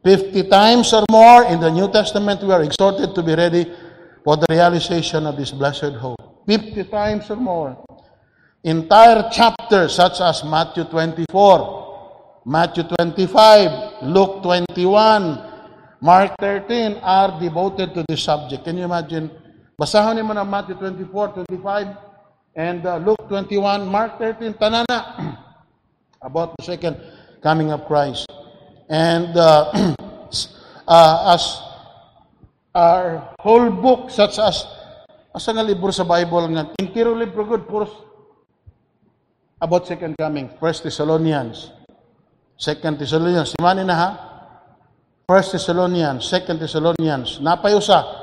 50 0.04 0.48
times 0.48 0.92
or 0.92 1.04
more 1.10 1.44
in 1.44 1.60
the 1.60 1.70
New 1.70 1.90
Testament 1.90 2.42
we 2.42 2.52
are 2.52 2.62
exhorted 2.62 3.14
to 3.14 3.22
be 3.22 3.34
ready 3.34 3.72
for 4.24 4.36
the 4.36 4.46
realization 4.50 5.26
of 5.26 5.36
this 5.36 5.50
blessed 5.50 5.94
hope. 5.94 6.44
50 6.46 6.84
times 6.84 7.30
or 7.30 7.36
more. 7.36 7.76
Entire 8.64 9.30
chapters 9.30 9.94
such 9.94 10.20
as 10.20 10.44
Matthew 10.44 10.84
24, 10.84 12.42
Matthew 12.44 12.82
25, 12.84 14.02
Luke 14.02 14.42
21, 14.42 15.48
Mark 16.00 16.34
13 16.38 16.98
are 17.02 17.38
devoted 17.40 17.94
to 17.94 18.04
this 18.08 18.22
subject. 18.22 18.64
Can 18.64 18.76
you 18.76 18.84
imagine? 18.84 19.30
Basahon 19.78 20.18
niyo 20.18 20.26
ng 20.26 20.42
Matthew 20.42 20.74
24, 20.74 21.46
25, 21.46 21.94
and 22.58 22.82
uh, 22.82 22.98
Luke 22.98 23.30
21, 23.30 23.86
Mark 23.86 24.18
13, 24.18 24.58
tanana 24.58 24.98
about 26.26 26.58
the 26.58 26.66
second 26.66 26.98
coming 27.38 27.70
of 27.70 27.86
Christ. 27.86 28.26
And 28.90 29.30
uh, 29.38 29.70
uh, 30.82 31.30
as 31.30 31.62
our 32.74 33.38
whole 33.38 33.70
book, 33.70 34.10
such 34.10 34.42
as, 34.42 34.66
asa 35.30 35.54
nga 35.54 35.62
libro 35.62 35.94
sa 35.94 36.02
Bible 36.02 36.50
nga, 36.58 36.74
intiro 36.82 37.14
libro 37.14 37.46
good, 37.46 37.62
puros 37.70 37.94
about 39.62 39.86
second 39.86 40.18
coming. 40.18 40.50
First 40.58 40.82
Thessalonians, 40.82 41.70
Second 42.58 42.98
Thessalonians, 42.98 43.54
simani 43.54 43.86
na 43.86 43.94
ha? 43.94 44.10
First 45.22 45.54
Thessalonians, 45.54 46.26
Second 46.26 46.58
Thessalonians, 46.58 47.38
napayusa. 47.38 48.17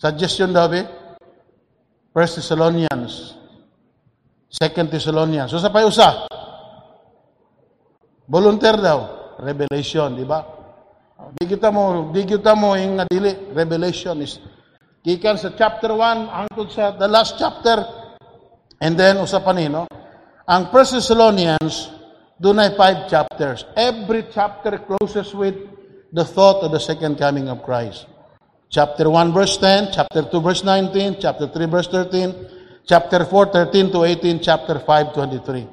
Suggestion 0.00 0.56
daw, 0.56 0.64
be? 0.64 0.80
First 2.16 2.40
Thessalonians, 2.40 3.36
Second 4.48 4.88
Thessalonians. 4.88 5.52
So 5.52 5.60
sa 5.60 5.68
payusa, 5.68 6.24
volunteer 8.24 8.80
daw, 8.80 8.98
revelation, 9.44 10.16
di 10.16 10.24
ba? 10.24 10.40
Di 11.36 11.44
kita 11.44 11.68
mo, 11.68 12.08
di 12.16 12.24
kita 12.24 12.56
mo 12.56 12.80
yung 12.80 13.04
dili, 13.12 13.52
revelation 13.52 14.24
is 14.24 14.40
gikan 15.04 15.36
sa 15.36 15.52
chapter 15.52 15.92
1 15.92 16.48
hangtod 16.48 16.72
sa 16.72 16.96
the 16.96 17.04
last 17.04 17.36
chapter. 17.36 17.84
And 18.80 18.96
then 18.96 19.20
usapan 19.20 19.54
ni 19.60 19.68
no? 19.68 19.84
Ang 20.48 20.72
First 20.72 20.96
Thessalonians 20.96 21.92
dunay 22.40 22.72
five 22.72 23.04
chapters. 23.04 23.68
Every 23.76 24.32
chapter 24.32 24.80
closes 24.80 25.36
with 25.36 25.60
the 26.08 26.24
thought 26.24 26.64
of 26.64 26.72
the 26.72 26.80
second 26.80 27.20
coming 27.20 27.52
of 27.52 27.60
Christ 27.60 28.08
chapter 28.70 29.10
1 29.10 29.32
verse 29.32 29.58
10 29.58 29.92
chapter 29.92 30.22
2 30.22 30.40
verse 30.40 30.64
19 30.64 31.16
chapter 31.20 31.48
3 31.48 31.66
verse 31.66 31.88
13 31.88 32.34
chapter 32.86 33.24
4 33.24 33.46
13 33.52 33.92
to 33.92 34.04
18 34.04 34.40
chapter 34.40 34.78
5 34.78 35.12
23 35.12 35.66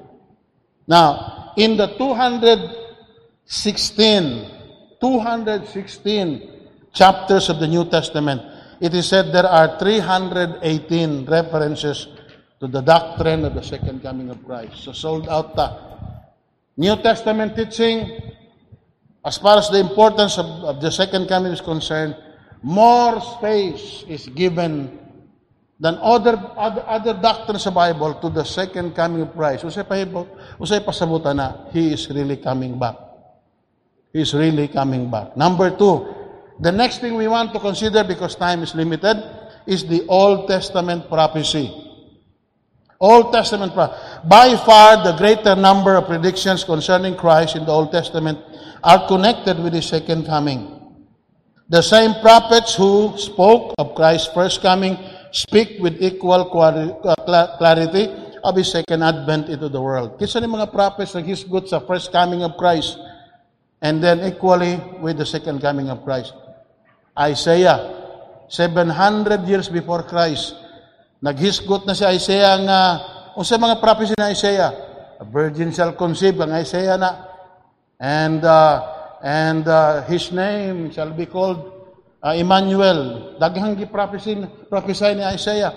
now 0.87 1.53
in 1.55 1.77
the 1.77 1.87
216 1.95 4.57
216 4.99 6.57
chapters 6.93 7.49
of 7.49 7.59
the 7.59 7.67
New 7.67 7.85
Testament, 7.85 8.41
it 8.81 8.93
is 8.93 9.07
said 9.07 9.31
there 9.31 9.45
are 9.45 9.77
318 9.77 11.25
references 11.25 12.07
to 12.59 12.67
the 12.67 12.81
doctrine 12.81 13.45
of 13.45 13.53
the 13.53 13.61
second 13.61 14.01
coming 14.01 14.29
of 14.29 14.43
Christ. 14.43 14.83
So 14.83 14.91
sold 14.91 15.29
out 15.29 15.55
ta. 15.55 15.77
New 16.77 16.95
Testament 16.97 17.55
teaching, 17.55 18.21
as 19.25 19.37
far 19.37 19.57
as 19.57 19.69
the 19.69 19.79
importance 19.79 20.37
of, 20.37 20.45
of 20.65 20.81
the 20.81 20.91
second 20.91 21.27
coming 21.27 21.51
is 21.51 21.61
concerned, 21.61 22.15
more 22.61 23.21
space 23.21 24.03
is 24.07 24.27
given 24.29 24.97
than 25.79 25.97
other, 26.01 26.37
other, 26.57 26.83
other 26.87 27.13
doctrines 27.13 27.63
sa 27.63 27.71
Bible 27.71 28.17
to 28.21 28.29
the 28.29 28.43
second 28.43 28.95
coming 28.97 29.21
of 29.21 29.33
Christ. 29.33 29.63
Usay 29.63 29.85
pa 29.85 29.97
usay 30.57 30.81
pasabutan 30.81 31.37
na, 31.37 31.69
He 31.69 31.93
is 31.93 32.09
really 32.09 32.37
coming 32.37 32.77
back. 32.79 33.07
is 34.17 34.33
really 34.33 34.67
coming 34.67 35.11
back. 35.11 35.37
Number 35.37 35.69
two, 35.69 36.09
the 36.59 36.71
next 36.71 36.99
thing 36.99 37.15
we 37.15 37.27
want 37.27 37.53
to 37.53 37.59
consider 37.59 38.03
because 38.03 38.35
time 38.35 38.63
is 38.63 38.73
limited 38.73 39.21
is 39.67 39.85
the 39.85 40.05
Old 40.07 40.47
Testament 40.47 41.07
prophecy. 41.07 41.69
Old 42.99 43.31
Testament 43.31 43.73
prophecy. 43.73 44.01
By 44.25 44.57
far, 44.57 45.03
the 45.03 45.13
greater 45.17 45.55
number 45.55 45.95
of 45.95 46.07
predictions 46.07 46.63
concerning 46.63 47.15
Christ 47.15 47.55
in 47.55 47.65
the 47.65 47.71
Old 47.71 47.91
Testament 47.91 48.39
are 48.83 49.07
connected 49.07 49.59
with 49.61 49.73
his 49.73 49.85
second 49.85 50.25
coming. 50.25 50.76
The 51.67 51.83
same 51.83 52.15
prophets 52.23 52.79
who 52.79 53.11
spoke 53.19 53.75
of 53.75 53.91
Christ's 53.91 54.31
first 54.31 54.63
coming 54.63 54.95
speak 55.35 55.83
with 55.83 55.99
equal 55.99 56.47
uh, 56.47 57.15
cla- 57.27 57.59
clarity 57.59 58.07
of 58.39 58.55
His 58.55 58.71
second 58.71 59.03
advent 59.03 59.51
into 59.51 59.67
the 59.67 59.81
world. 59.83 60.15
Kisa 60.15 60.39
ni 60.39 60.47
mga 60.47 60.71
prophets 60.71 61.11
naghisgot 61.11 61.67
sa 61.67 61.83
first 61.83 62.15
coming 62.15 62.39
of 62.39 62.55
Christ 62.55 62.95
and 63.83 63.99
then 63.99 64.23
equally 64.23 64.79
with 65.03 65.19
the 65.19 65.27
second 65.27 65.59
coming 65.59 65.91
of 65.91 66.07
Christ. 66.07 66.31
Isaiah, 67.19 67.83
700 68.47 69.43
years 69.43 69.67
before 69.67 70.07
Christ, 70.07 70.55
naghisgot 71.19 71.83
na 71.83 71.91
si 71.91 72.07
Isaiah 72.07 72.55
nga, 72.63 72.81
unsa 73.35 73.59
mga 73.59 73.83
prophecy 73.83 74.15
na 74.15 74.31
Isaiah? 74.31 74.71
A 75.19 75.25
virgin 75.27 75.75
shall 75.75 75.99
conceive, 75.99 76.39
ang 76.39 76.55
Isaiah 76.55 76.95
na. 76.95 77.11
And, 77.99 78.39
uh, 78.39 78.96
and 79.23 79.67
uh, 79.67 80.03
his 80.05 80.31
name 80.31 80.91
shall 80.91 81.11
be 81.11 81.25
called 81.25 81.73
uh, 82.23 82.35
Emmanuel. 82.35 83.35
Daghang 83.39 83.77
gi-prophesy 83.77 84.45
prophesy 84.69 85.15
ni 85.15 85.23
Isaiah. 85.23 85.73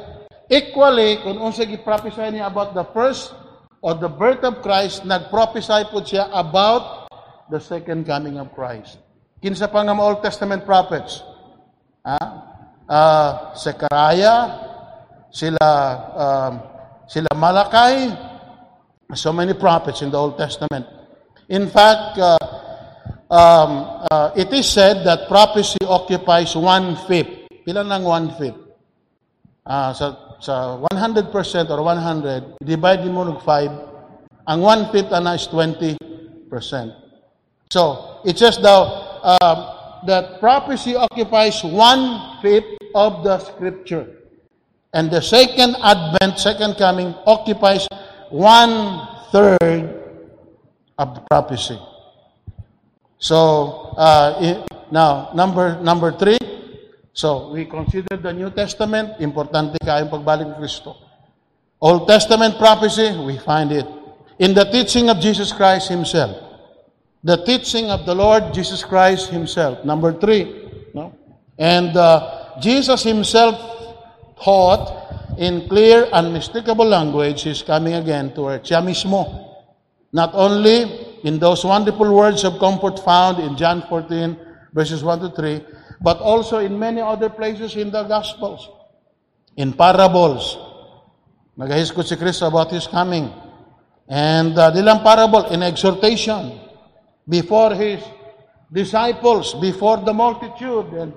Equally, 0.50 1.23
kung 1.23 1.38
unsa 1.38 1.62
gi-prophesy 1.62 2.35
niya 2.35 2.50
about 2.50 2.75
the 2.75 2.85
first 2.90 3.32
or 3.80 3.94
the 3.94 4.11
birth 4.11 4.42
of 4.44 4.61
Christ, 4.61 5.06
nag-prophesy 5.06 5.88
po 5.88 6.02
siya 6.02 6.28
about 6.35 7.09
the 7.49 7.62
second 7.62 8.04
coming 8.04 8.37
of 8.37 8.52
Christ. 8.52 8.99
Kinsa 9.40 9.73
pa 9.73 9.80
nga 9.80 9.97
Old 9.97 10.20
Testament 10.20 10.68
prophets? 10.68 11.25
Ah, 12.04 12.28
uh, 12.90 13.30
Zechariah, 13.56 14.40
sila 15.30 15.68
um, 16.12 16.52
sila 17.06 17.30
Malakay, 17.38 18.11
so 19.14 19.32
many 19.32 19.54
prophets 19.54 20.02
in 20.02 20.11
the 20.11 20.18
Old 20.18 20.37
Testament. 20.37 20.85
In 21.49 21.66
fact, 21.70 22.18
uh, 22.18 22.38
um, 23.30 24.02
uh, 24.10 24.30
it 24.34 24.52
is 24.52 24.66
said 24.68 25.06
that 25.06 25.28
prophecy 25.28 25.78
occupies 25.87 26.54
one-fifth. 26.58 27.46
Pila 27.64 27.87
ng 27.87 28.04
one-fifth? 28.04 28.58
Ah, 29.64 29.94
sa, 29.94 30.37
sa 30.42 30.75
100% 30.76 31.30
or 31.70 31.80
100, 31.87 32.58
divide 32.58 33.06
mo 33.06 33.22
ng 33.22 33.38
5, 33.38 34.50
ang 34.50 34.60
one-fifth 34.60 35.14
ana 35.14 35.38
is 35.38 35.46
20%. 35.46 35.94
So, 37.70 38.18
it 38.26 38.34
says 38.34 38.58
daw 38.58 38.82
um, 39.22 39.58
that 40.10 40.42
prophecy 40.42 40.99
occupies 40.99 41.62
one-fifth 41.62 42.82
of 42.99 43.22
the 43.22 43.38
scripture. 43.38 44.26
And 44.90 45.06
the 45.06 45.22
second 45.22 45.78
advent, 45.78 46.42
second 46.42 46.75
coming, 46.75 47.14
occupies 47.30 47.87
one-third 48.34 49.87
of 50.99 51.14
the 51.14 51.22
prophecy. 51.30 51.78
So, 53.20 53.92
uh, 54.00 54.64
now, 54.90 55.30
number, 55.34 55.78
number 55.82 56.10
three, 56.10 56.40
so 57.12 57.52
we 57.52 57.66
consider 57.66 58.16
the 58.16 58.32
New 58.32 58.48
Testament, 58.48 59.20
importante 59.20 59.76
kayong 59.84 60.08
pagbalik 60.08 60.48
ni 60.48 60.56
Kristo. 60.56 60.96
Old 61.84 62.08
Testament 62.08 62.56
prophecy, 62.56 63.12
we 63.20 63.36
find 63.36 63.76
it 63.76 63.84
in 64.40 64.56
the 64.56 64.64
teaching 64.72 65.12
of 65.12 65.20
Jesus 65.20 65.52
Christ 65.52 65.92
Himself. 65.92 66.32
The 67.20 67.44
teaching 67.44 67.92
of 67.92 68.08
the 68.08 68.16
Lord 68.16 68.56
Jesus 68.56 68.80
Christ 68.80 69.28
Himself. 69.28 69.84
Number 69.84 70.16
three, 70.16 70.48
no? 70.96 71.12
And 71.60 71.92
uh, 71.92 72.56
Jesus 72.56 73.04
Himself 73.04 73.60
taught 74.40 75.36
in 75.36 75.68
clear, 75.68 76.08
unmistakable 76.08 76.88
language, 76.88 77.44
He's 77.44 77.60
coming 77.60 78.00
again 78.00 78.32
to 78.32 78.48
earth. 78.48 78.64
Siya 78.64 78.80
mismo. 78.80 79.28
Not 80.08 80.32
only 80.32 81.10
in 81.24 81.38
those 81.38 81.64
wonderful 81.64 82.14
words 82.14 82.44
of 82.44 82.58
comfort 82.58 82.98
found 83.00 83.38
in 83.38 83.56
John 83.56 83.82
14, 83.88 84.36
verses 84.72 85.02
1 85.04 85.20
to 85.20 85.30
3, 85.30 85.60
but 86.00 86.18
also 86.18 86.58
in 86.58 86.78
many 86.78 87.00
other 87.00 87.28
places 87.28 87.76
in 87.76 87.90
the 87.90 88.04
Gospels. 88.04 88.68
In 89.56 89.72
parables. 89.72 90.56
Nagahiskot 91.58 92.06
si 92.06 92.16
Kristo 92.16 92.48
about 92.48 92.70
His 92.70 92.86
coming. 92.86 93.30
And 94.08 94.56
uh, 94.58 94.72
dilang 94.72 95.02
parable 95.02 95.46
in 95.52 95.62
exhortation 95.62 96.59
before 97.28 97.74
His 97.74 98.00
disciples, 98.72 99.54
before 99.54 99.98
the 99.98 100.14
multitude, 100.14 100.87
and 100.94 101.12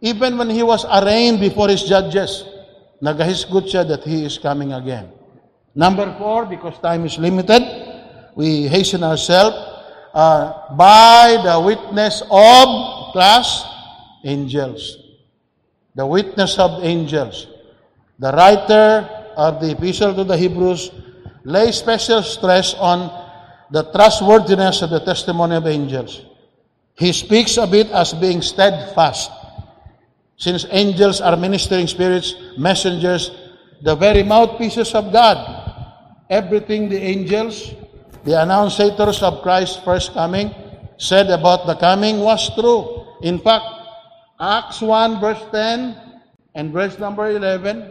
even 0.00 0.36
when 0.36 0.50
He 0.50 0.62
was 0.62 0.84
arraigned 0.84 1.40
before 1.40 1.68
His 1.68 1.82
judges, 1.82 2.44
nagahisgot 3.02 3.70
siya 3.70 3.88
that 3.88 4.04
He 4.04 4.24
is 4.24 4.38
coming 4.38 4.72
again. 4.72 5.10
Number 5.74 6.14
four, 6.18 6.46
because 6.46 6.78
time 6.78 7.06
is 7.06 7.18
limited, 7.18 7.62
we 8.38 8.68
hasten 8.70 9.02
ourselves 9.02 9.58
uh, 10.14 10.70
by 10.76 11.42
the 11.42 11.58
witness 11.58 12.22
of 12.30 13.10
class 13.10 13.66
angels. 14.22 14.96
The 15.96 16.06
witness 16.06 16.56
of 16.56 16.84
angels. 16.84 17.48
The 18.20 18.30
writer 18.30 19.10
of 19.34 19.60
the 19.60 19.72
Epistle 19.74 20.14
to 20.14 20.22
the 20.22 20.36
Hebrews 20.36 20.92
lays 21.42 21.82
special 21.82 22.22
stress 22.22 22.74
on 22.74 23.10
the 23.72 23.82
trustworthiness 23.90 24.82
of 24.82 24.90
the 24.90 25.00
testimony 25.00 25.56
of 25.56 25.66
angels. 25.66 26.22
He 26.94 27.12
speaks 27.12 27.58
of 27.58 27.74
it 27.74 27.90
as 27.90 28.14
being 28.14 28.40
steadfast. 28.40 29.32
Since 30.36 30.64
angels 30.70 31.20
are 31.20 31.36
ministering 31.36 31.88
spirits, 31.88 32.36
messengers, 32.56 33.32
the 33.82 33.96
very 33.96 34.22
mouthpieces 34.22 34.94
of 34.94 35.12
God, 35.12 35.38
everything 36.30 36.88
the 36.88 37.02
angels, 37.02 37.74
the 38.24 38.32
annunciators 38.32 39.22
of 39.22 39.42
Christ's 39.42 39.76
first 39.84 40.14
coming, 40.14 40.54
said 40.98 41.30
about 41.30 41.66
the 41.66 41.74
coming 41.76 42.20
was 42.20 42.50
true. 42.54 43.06
In 43.22 43.38
fact, 43.38 43.66
Acts 44.38 44.82
1 44.82 45.20
verse 45.20 45.42
10 45.50 45.94
and 46.54 46.72
verse 46.72 46.98
number 46.98 47.30
11, 47.30 47.90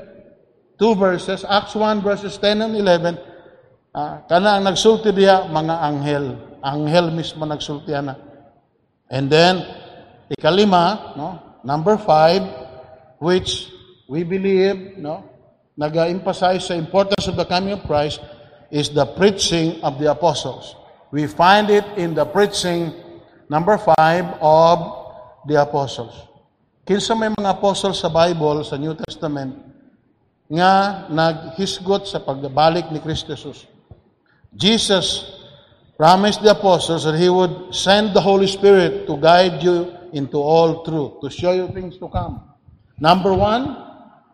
two 0.79 0.95
verses, 0.95 1.43
Acts 1.47 1.75
1 1.75 2.01
verses 2.01 2.37
10 2.37 2.61
and 2.61 2.75
11, 2.75 3.17
ah, 3.95 4.23
kana 4.27 4.59
ang 4.59 4.67
nagsulti 4.67 5.11
diya, 5.11 5.47
mga 5.47 5.75
anghel. 5.83 6.25
Anghel 6.63 7.11
mismo 7.11 7.47
nagsulti 7.47 7.95
na. 8.03 8.15
And 9.07 9.31
then, 9.31 9.63
ikalima, 10.27 11.15
no, 11.15 11.39
number 11.63 11.95
five, 11.95 12.43
which 13.19 13.71
we 14.07 14.23
believe, 14.23 14.99
no, 14.99 15.23
nag-emphasize 15.79 16.67
sa 16.67 16.75
importance 16.75 17.27
of 17.27 17.35
the 17.35 17.45
coming 17.45 17.71
of 17.71 17.83
Christ, 17.87 18.19
is 18.71 18.89
the 18.91 19.05
preaching 19.17 19.81
of 19.81 19.99
the 19.99 20.11
apostles. 20.11 20.75
We 21.11 21.27
find 21.27 21.69
it 21.69 21.85
in 21.95 22.13
the 22.13 22.25
preaching, 22.25 22.91
number 23.49 23.77
five, 23.77 24.25
of 24.41 24.77
the 25.47 25.61
apostles. 25.61 26.27
Kinsa 26.87 27.15
may 27.19 27.31
mga 27.31 27.59
apostles 27.59 27.99
sa 27.99 28.07
Bible, 28.07 28.63
sa 28.63 28.75
New 28.75 28.95
Testament, 28.95 29.55
nga 30.47 31.03
naghisgot 31.11 32.07
sa 32.07 32.23
pagbalik 32.23 32.87
ni 32.91 32.99
Kristo 33.03 33.35
Jesus. 33.35 33.67
Jesus 34.55 35.07
promised 35.99 36.39
the 36.43 36.51
apostles 36.55 37.03
that 37.03 37.19
He 37.19 37.27
would 37.27 37.75
send 37.75 38.15
the 38.15 38.23
Holy 38.23 38.47
Spirit 38.47 39.07
to 39.07 39.19
guide 39.19 39.59
you 39.59 39.91
into 40.15 40.39
all 40.39 40.83
truth, 40.87 41.19
to 41.19 41.27
show 41.27 41.51
you 41.51 41.67
things 41.75 41.99
to 41.99 42.07
come. 42.07 42.39
Number 42.99 43.35
one, 43.35 43.75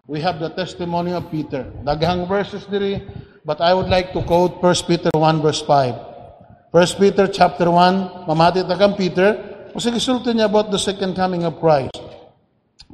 we 0.05 0.21
have 0.21 0.37
the 0.37 0.53
testimony 0.53 1.13
of 1.13 1.29
Peter. 1.33 1.65
Daghang 1.81 2.29
verses 2.29 2.69
diri, 2.69 3.01
but 3.45 3.59
I 3.59 3.73
would 3.73 3.87
like 3.87 4.13
to 4.13 4.23
quote 4.23 4.63
1 4.63 4.75
Peter 4.87 5.11
1 5.13 5.41
verse 5.41 5.61
5. 5.61 6.71
1 6.71 6.87
Peter 6.97 7.27
chapter 7.27 7.69
1, 7.69 8.25
mamati 8.25 8.65
ta 8.65 8.73
kang 8.73 8.97
Peter, 8.97 9.37
kasi 9.71 9.93
gisulti 9.93 10.33
niya 10.33 10.49
about 10.49 10.71
the 10.71 10.79
second 10.79 11.13
coming 11.13 11.43
of 11.45 11.59
Christ. 11.59 11.93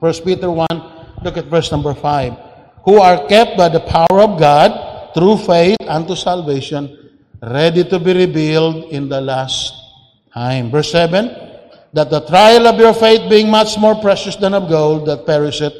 1 0.03 0.25
Peter 0.27 0.51
1, 0.51 0.67
look 1.23 1.38
at 1.38 1.47
verse 1.47 1.71
number 1.71 1.93
5. 1.93 2.83
Who 2.83 2.99
are 2.99 3.23
kept 3.27 3.55
by 3.55 3.69
the 3.69 3.79
power 3.79 4.19
of 4.19 4.39
God 4.39 4.71
through 5.13 5.38
faith 5.47 5.79
unto 5.88 6.15
salvation, 6.15 6.91
ready 7.39 7.83
to 7.88 7.99
be 7.99 8.13
revealed 8.13 8.91
in 8.91 9.07
the 9.07 9.21
last 9.21 9.71
time. 10.33 10.71
Verse 10.71 10.91
7, 10.91 11.29
that 11.93 12.09
the 12.09 12.21
trial 12.27 12.67
of 12.67 12.79
your 12.79 12.93
faith 12.93 13.29
being 13.29 13.49
much 13.49 13.77
more 13.77 13.95
precious 13.95 14.35
than 14.35 14.53
of 14.53 14.69
gold 14.69 15.07
that 15.07 15.25
perisheth, 15.25 15.73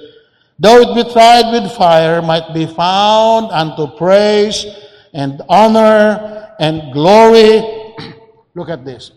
though 0.60 0.84
it 0.84 0.92
be 0.96 1.12
tried 1.12 1.52
with 1.52 1.72
fire, 1.74 2.22
might 2.22 2.54
be 2.54 2.68
found 2.68 3.52
unto 3.52 3.88
praise 3.98 4.66
and 5.14 5.42
honor 5.50 6.54
and 6.60 6.94
glory. 6.94 7.64
Look 8.56 8.70
at 8.70 8.84
this. 8.84 9.12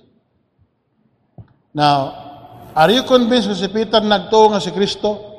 Now, 1.75 2.71
are 2.75 2.91
you 2.91 3.03
convinced 3.03 3.49
na 3.49 3.55
si 3.55 3.69
Peter 3.69 4.01
nagtuo 4.01 4.55
nga 4.55 4.61
si 4.61 4.71
Kristo? 4.71 5.33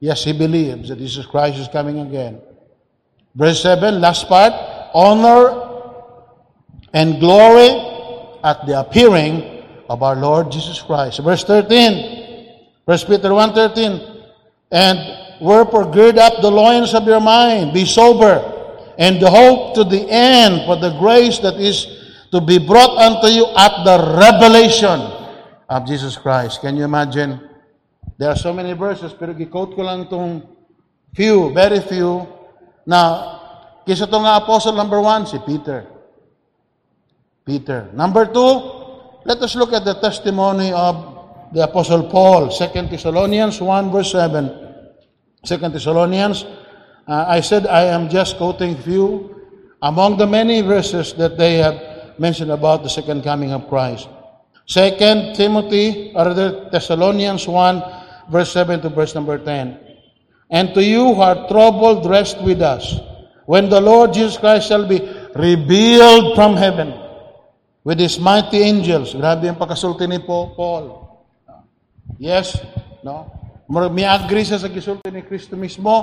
Yes, 0.00 0.24
he 0.24 0.32
believes 0.32 0.88
that 0.88 0.98
Jesus 0.98 1.26
Christ 1.26 1.58
is 1.58 1.68
coming 1.68 2.00
again. 2.00 2.40
Verse 3.34 3.62
7, 3.62 4.00
last 4.00 4.28
part, 4.28 4.52
honor 4.94 5.70
and 6.92 7.18
glory 7.18 7.70
at 8.42 8.66
the 8.66 8.78
appearing 8.78 9.64
of 9.88 10.02
our 10.02 10.14
Lord 10.14 10.52
Jesus 10.52 10.80
Christ. 10.82 11.20
Verse 11.22 11.42
13, 11.44 12.84
1 12.84 12.98
Peter 13.06 13.30
1.13, 13.30 14.22
and 14.70 15.23
wherefore 15.44 15.92
gird 15.92 16.16
up 16.16 16.40
the 16.40 16.50
loins 16.50 16.96
of 16.96 17.04
your 17.04 17.20
mind, 17.20 17.76
be 17.76 17.84
sober, 17.84 18.40
and 18.96 19.20
hope 19.20 19.76
to 19.76 19.84
the 19.84 20.08
end 20.08 20.64
for 20.64 20.80
the 20.80 20.96
grace 20.96 21.38
that 21.44 21.60
is 21.60 21.84
to 22.32 22.40
be 22.40 22.56
brought 22.56 22.96
unto 22.96 23.28
you 23.28 23.44
at 23.52 23.84
the 23.84 24.00
revelation 24.16 25.04
of 25.68 25.84
Jesus 25.86 26.16
Christ. 26.16 26.64
Can 26.64 26.80
you 26.80 26.84
imagine? 26.84 27.44
There 28.16 28.30
are 28.30 28.40
so 28.40 28.56
many 28.56 28.72
verses, 28.72 29.12
pero 29.12 29.36
gi-quote 29.36 29.76
ko 29.76 29.82
lang 29.84 30.08
itong 30.08 30.54
Few, 31.14 31.54
very 31.54 31.78
few, 31.78 32.26
na 32.82 33.38
kisa 33.86 34.10
to 34.10 34.18
nga 34.18 34.42
apostle 34.42 34.74
number 34.74 34.98
one, 34.98 35.30
si 35.30 35.38
Peter. 35.46 35.86
Peter. 37.46 37.86
Number 37.94 38.26
two, 38.26 38.50
let 39.22 39.38
us 39.38 39.54
look 39.54 39.70
at 39.70 39.86
the 39.86 39.94
testimony 39.94 40.74
of 40.74 41.14
the 41.54 41.62
apostle 41.62 42.10
Paul, 42.10 42.50
2 42.50 42.90
Thessalonians 42.90 43.62
1 43.62 43.94
verse 43.94 44.10
7. 44.10 44.63
2 45.44 45.56
Thessalonians, 45.68 46.44
uh, 47.06 47.24
I 47.28 47.40
said 47.40 47.66
I 47.66 47.84
am 47.84 48.08
just 48.08 48.36
quoting 48.36 48.76
few 48.76 49.44
among 49.82 50.16
the 50.16 50.26
many 50.26 50.62
verses 50.62 51.12
that 51.14 51.36
they 51.36 51.56
have 51.58 52.18
mentioned 52.18 52.50
about 52.50 52.82
the 52.82 52.88
second 52.88 53.22
coming 53.22 53.52
of 53.52 53.68
Christ. 53.68 54.08
Second 54.66 55.36
Timothy, 55.36 56.12
or 56.16 56.32
the 56.32 56.68
Thessalonians 56.72 57.46
1, 57.46 57.82
verse 58.30 58.52
7 58.52 58.80
to 58.80 58.88
verse 58.88 59.14
number 59.14 59.36
10. 59.36 59.78
And 60.50 60.72
to 60.74 60.82
you 60.82 61.14
who 61.14 61.20
are 61.20 61.46
troubled, 61.48 62.06
rest 62.06 62.40
with 62.40 62.62
us. 62.62 62.98
When 63.44 63.68
the 63.68 63.80
Lord 63.80 64.14
Jesus 64.14 64.38
Christ 64.38 64.68
shall 64.68 64.88
be 64.88 65.00
revealed 65.34 66.34
from 66.34 66.56
heaven 66.56 66.94
with 67.84 68.00
His 68.00 68.18
mighty 68.18 68.64
angels. 68.64 69.12
Grabe 69.12 69.44
yung 69.44 69.60
pagkasulti 69.60 70.08
ni 70.08 70.24
Paul. 70.24 71.04
Yes? 72.16 72.56
No? 73.04 73.43
May 73.68 74.04
agree 74.04 74.44
siya 74.44 74.60
sa 74.60 74.68
gisulti 74.68 75.08
ni 75.08 75.24
Kristo 75.24 75.56
mismo. 75.56 75.94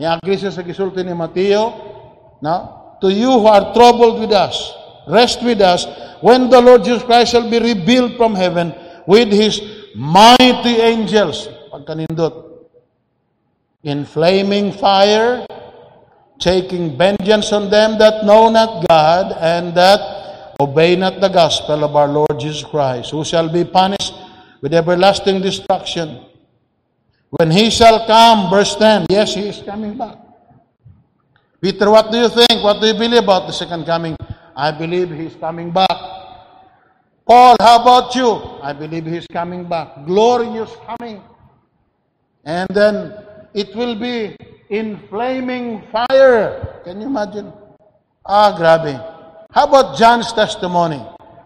May 0.00 0.08
agree 0.08 0.40
siya 0.40 0.48
sa 0.48 0.64
gisulti 0.64 1.04
ni 1.04 1.12
Mateo. 1.12 1.62
No? 2.40 2.56
To 3.04 3.12
you 3.12 3.28
who 3.42 3.46
are 3.46 3.74
troubled 3.76 4.22
with 4.22 4.32
us, 4.32 4.56
rest 5.10 5.42
with 5.44 5.60
us 5.60 5.84
when 6.24 6.48
the 6.48 6.60
Lord 6.60 6.86
Jesus 6.86 7.02
Christ 7.02 7.34
shall 7.34 7.50
be 7.50 7.58
revealed 7.58 8.16
from 8.16 8.32
heaven 8.34 8.72
with 9.04 9.28
His 9.28 9.60
mighty 9.94 10.80
angels. 10.80 11.50
Pagkanindot. 11.68 12.64
In 13.82 14.06
flaming 14.06 14.70
fire, 14.70 15.44
taking 16.38 16.96
vengeance 16.96 17.52
on 17.52 17.68
them 17.68 17.98
that 17.98 18.24
know 18.24 18.48
not 18.48 18.86
God 18.86 19.34
and 19.42 19.74
that 19.74 20.54
obey 20.60 20.94
not 20.94 21.20
the 21.20 21.28
gospel 21.28 21.82
of 21.84 21.94
our 21.96 22.06
Lord 22.06 22.38
Jesus 22.38 22.62
Christ, 22.64 23.10
who 23.10 23.24
shall 23.24 23.50
be 23.50 23.64
punished 23.64 24.14
with 24.62 24.72
everlasting 24.72 25.42
destruction. 25.42 26.31
When 27.32 27.50
he 27.50 27.70
shall 27.70 28.04
come, 28.06 28.50
verse 28.50 28.76
10, 28.76 29.06
yes, 29.08 29.32
he 29.34 29.48
is 29.48 29.62
coming 29.64 29.96
back. 29.96 30.18
Peter, 31.62 31.88
what 31.88 32.12
do 32.12 32.18
you 32.18 32.28
think? 32.28 32.60
What 32.62 32.78
do 32.82 32.86
you 32.86 32.92
believe 32.92 33.24
about 33.24 33.46
the 33.46 33.54
second 33.56 33.86
coming? 33.86 34.16
I 34.54 34.70
believe 34.70 35.08
he's 35.10 35.34
coming 35.36 35.70
back. 35.70 35.96
Paul, 37.24 37.56
how 37.58 37.80
about 37.80 38.14
you? 38.14 38.36
I 38.60 38.74
believe 38.74 39.06
he's 39.06 39.26
coming 39.26 39.64
back. 39.64 40.04
Glorious 40.04 40.76
coming. 40.84 41.22
And 42.44 42.68
then 42.68 43.16
it 43.54 43.74
will 43.74 43.94
be 43.96 44.36
in 44.68 45.00
flaming 45.08 45.88
fire. 45.88 46.82
Can 46.84 47.00
you 47.00 47.06
imagine? 47.06 47.50
Ah, 48.26 48.52
grabe. 48.52 49.00
How 49.52 49.64
about 49.64 49.96
John's 49.96 50.30
testimony? 50.34 51.00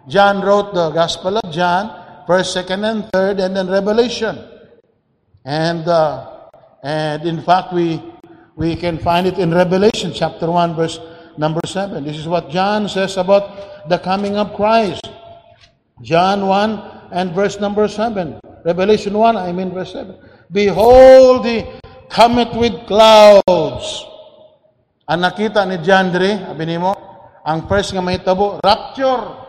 John 0.09 0.43
wrote 0.43 0.75
the 0.75 0.91
Gospel 0.91 1.39
of 1.39 1.53
John, 1.53 2.25
first, 2.27 2.53
second, 2.53 2.83
and 2.83 3.07
third, 3.13 3.39
and 3.39 3.55
then 3.55 3.69
Revelation. 3.71 4.56
And 5.47 5.87
uh, 5.87 6.51
and 6.83 7.23
in 7.23 7.39
fact, 7.39 7.71
we 7.71 8.03
we 8.59 8.75
can 8.75 8.99
find 8.99 9.31
it 9.31 9.39
in 9.39 9.55
Revelation 9.55 10.11
chapter 10.11 10.51
one, 10.51 10.75
verse 10.75 10.99
number 11.39 11.63
seven. 11.71 12.03
This 12.03 12.19
is 12.19 12.27
what 12.27 12.51
John 12.51 12.91
says 12.91 13.15
about 13.15 13.87
the 13.87 14.03
coming 14.03 14.35
of 14.35 14.59
Christ. 14.59 15.07
John 16.03 16.51
one 16.51 16.83
and 17.15 17.31
verse 17.31 17.63
number 17.63 17.87
seven. 17.87 18.43
Revelation 18.67 19.15
one, 19.15 19.39
I 19.39 19.55
mean 19.55 19.71
verse 19.71 19.95
seven. 19.95 20.19
Behold, 20.51 21.47
he 21.47 21.63
cometh 22.11 22.51
with 22.59 22.75
clouds. 22.91 23.87
Ang 25.07 25.23
nakita 25.23 25.63
ni 25.63 25.79
John 25.87 26.11
Dre, 26.11 26.43
sabi 26.43 26.75
mo, 26.75 26.91
ang 27.47 27.71
first 27.71 27.95
nga 27.95 28.03
mahitabo, 28.03 28.59
rapture. 28.67 29.47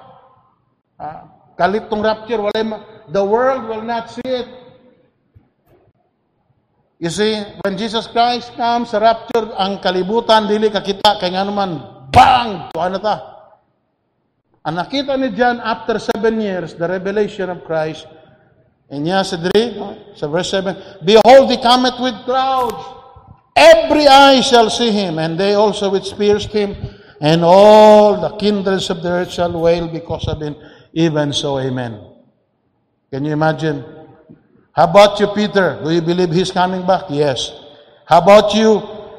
Ah, 1.01 1.25
kalitong 1.57 2.05
rapture, 2.05 2.37
wala 2.37 2.85
the 3.09 3.25
world 3.25 3.65
will 3.65 3.81
not 3.81 4.13
see 4.13 4.21
it. 4.29 4.66
You 6.97 7.13
see, 7.13 7.45
when 7.61 7.77
Jesus 7.77 8.09
Christ 8.09 8.57
comes 8.57 8.89
rapture, 8.97 9.53
ang 9.53 9.77
kalibutan 9.77 10.49
dili 10.49 10.73
kakita 10.73 11.21
kay 11.21 11.29
nga 11.29 11.45
naman 11.45 11.77
bang 12.09 12.73
to 12.73 12.81
ano 12.81 12.97
ta. 12.97 13.15
Ang 14.65 14.81
nakita 14.81 15.13
ni 15.13 15.29
John 15.37 15.61
after 15.61 16.01
seven 16.01 16.41
years, 16.41 16.73
the 16.73 16.89
revelation 16.89 17.53
of 17.53 17.61
Christ, 17.63 18.09
and 18.89 19.05
niya 19.05 19.21
sa 19.21 19.37
sa 20.17 20.25
verse 20.25 20.49
7, 20.51 21.05
Behold, 21.05 21.53
he 21.53 21.61
cometh 21.61 22.01
with 22.01 22.17
clouds. 22.25 22.81
Every 23.53 24.09
eye 24.09 24.41
shall 24.41 24.69
see 24.73 24.91
him, 24.91 25.21
and 25.21 25.37
they 25.37 25.53
also 25.53 25.93
which 25.93 26.11
pierced 26.17 26.49
him, 26.49 26.75
and 27.21 27.45
all 27.45 28.19
the 28.19 28.35
kindreds 28.41 28.89
of 28.89 29.05
the 29.05 29.23
earth 29.23 29.31
shall 29.31 29.53
wail 29.53 29.87
because 29.87 30.27
of 30.27 30.41
him. 30.41 30.57
Even 30.97 31.31
so, 31.31 31.61
amen. 31.61 32.01
Can 33.13 33.23
you 33.23 33.33
imagine? 33.33 33.96
How 34.77 34.83
about 34.83 35.19
you, 35.19 35.25
Peter? 35.33 35.81
Do 35.83 35.89
you 35.89 36.03
believe 36.03 36.29
he's 36.29 36.51
coming 36.51 36.85
back? 36.85 37.09
Yes. 37.09 37.49
How 38.05 38.21
about 38.21 38.53
you, 38.53 38.77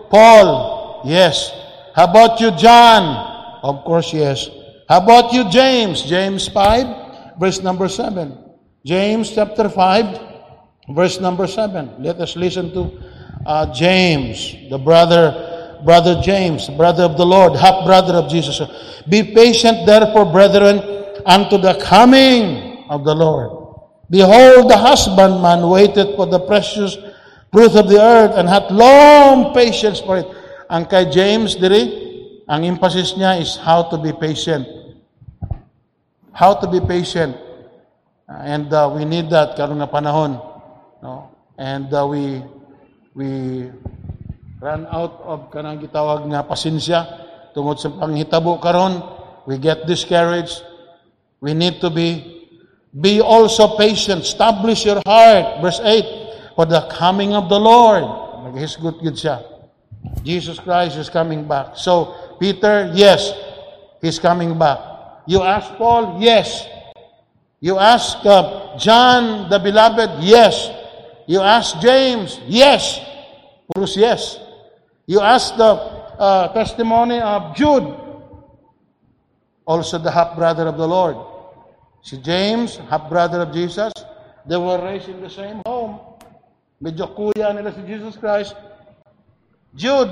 Paul? 0.08 1.02
Yes. 1.04 1.50
How 1.96 2.04
about 2.04 2.38
you, 2.38 2.52
John? 2.52 3.58
Of 3.64 3.82
course, 3.82 4.14
yes. 4.14 4.48
How 4.88 5.02
about 5.02 5.32
you, 5.32 5.50
James? 5.50 6.02
James 6.02 6.46
5, 6.46 7.40
verse 7.40 7.60
number 7.60 7.88
7. 7.88 8.38
James 8.86 9.34
chapter 9.34 9.68
5, 9.68 10.94
verse 10.94 11.18
number 11.18 11.48
7. 11.48 12.04
Let 12.04 12.20
us 12.20 12.36
listen 12.36 12.70
to 12.74 13.02
uh, 13.44 13.74
James, 13.74 14.54
the 14.70 14.78
brother, 14.78 15.82
brother 15.84 16.22
James, 16.22 16.68
brother 16.70 17.02
of 17.02 17.18
the 17.18 17.26
Lord, 17.26 17.58
half 17.58 17.84
brother 17.84 18.14
of 18.14 18.30
Jesus. 18.30 18.62
Be 19.08 19.34
patient, 19.34 19.86
therefore, 19.86 20.30
brethren, 20.30 20.78
unto 21.26 21.58
the 21.58 21.82
coming 21.82 22.86
of 22.88 23.02
the 23.02 23.12
Lord. 23.12 23.57
Behold, 24.08 24.72
the 24.72 24.76
husbandman 24.76 25.68
waited 25.68 26.16
for 26.16 26.24
the 26.24 26.40
precious 26.40 26.96
fruit 27.52 27.76
of 27.76 27.92
the 27.92 28.00
earth 28.00 28.32
and 28.36 28.48
had 28.48 28.72
long 28.72 29.52
patience 29.52 30.00
for 30.00 30.24
it. 30.24 30.28
Ang 30.72 30.88
kay 30.88 31.08
James, 31.12 31.56
diri, 31.56 32.08
ang 32.48 32.64
emphasis 32.64 33.12
niya 33.20 33.36
is 33.36 33.60
how 33.60 33.84
to 33.92 34.00
be 34.00 34.12
patient. 34.16 34.64
How 36.32 36.56
to 36.56 36.64
be 36.64 36.80
patient. 36.80 37.36
And 38.28 38.72
uh, 38.72 38.92
we 38.92 39.04
need 39.04 39.28
that 39.32 39.56
karon 39.56 39.80
nga 39.80 39.88
panahon. 39.88 40.40
No? 41.04 41.32
And 41.60 41.92
uh, 41.92 42.04
we 42.08 42.40
we 43.12 43.28
run 44.60 44.88
out 44.88 45.20
of 45.24 45.52
kanang 45.52 45.84
gitawag 45.84 46.28
nga 46.28 46.44
pasensya 46.44 47.00
tungod 47.52 47.80
sa 47.80 47.92
panghitabo 47.92 48.56
karon. 48.60 49.00
We 49.44 49.56
get 49.56 49.88
discouraged. 49.88 50.64
We 51.40 51.56
need 51.56 51.80
to 51.80 51.88
be 51.88 52.37
be 52.92 53.20
also 53.20 53.76
patient. 53.76 54.22
Establish 54.22 54.84
your 54.84 55.02
heart. 55.06 55.60
Verse 55.62 55.80
8. 55.82 56.54
For 56.56 56.66
the 56.66 56.88
coming 56.90 57.34
of 57.34 57.48
the 57.48 57.58
Lord. 57.58 58.04
Naghisgot 58.48 59.02
good 59.02 59.14
siya. 59.14 59.44
Jesus 60.22 60.58
Christ 60.58 60.96
is 60.96 61.08
coming 61.08 61.46
back. 61.46 61.76
So, 61.76 62.14
Peter, 62.40 62.90
yes, 62.94 63.32
he's 64.00 64.18
coming 64.18 64.58
back. 64.58 64.78
You 65.26 65.42
ask 65.42 65.74
Paul, 65.76 66.16
yes. 66.20 66.66
You 67.60 67.78
ask 67.78 68.24
uh, 68.24 68.78
John 68.78 69.50
the 69.50 69.58
beloved, 69.58 70.22
yes. 70.22 70.70
You 71.26 71.40
ask 71.40 71.78
James, 71.80 72.40
yes. 72.46 73.00
Puros 73.68 73.96
yes. 73.96 74.38
You 75.06 75.20
ask 75.20 75.56
the 75.56 75.76
uh, 76.16 76.52
testimony 76.54 77.20
of 77.20 77.56
Jude, 77.56 77.94
also 79.66 79.98
the 79.98 80.10
half 80.10 80.36
brother 80.36 80.66
of 80.66 80.76
the 80.76 80.86
Lord. 80.88 81.16
Si 82.08 82.16
James, 82.24 82.80
half 82.88 83.04
brother 83.12 83.44
of 83.44 83.52
Jesus, 83.52 83.92
they 84.48 84.56
were 84.56 84.80
raised 84.80 85.12
in 85.12 85.20
the 85.20 85.28
same 85.28 85.60
home. 85.68 86.00
Medyo 86.80 87.12
kuya 87.12 87.52
nila 87.52 87.68
si 87.68 87.84
Jesus 87.84 88.16
Christ. 88.16 88.56
Jude, 89.76 90.08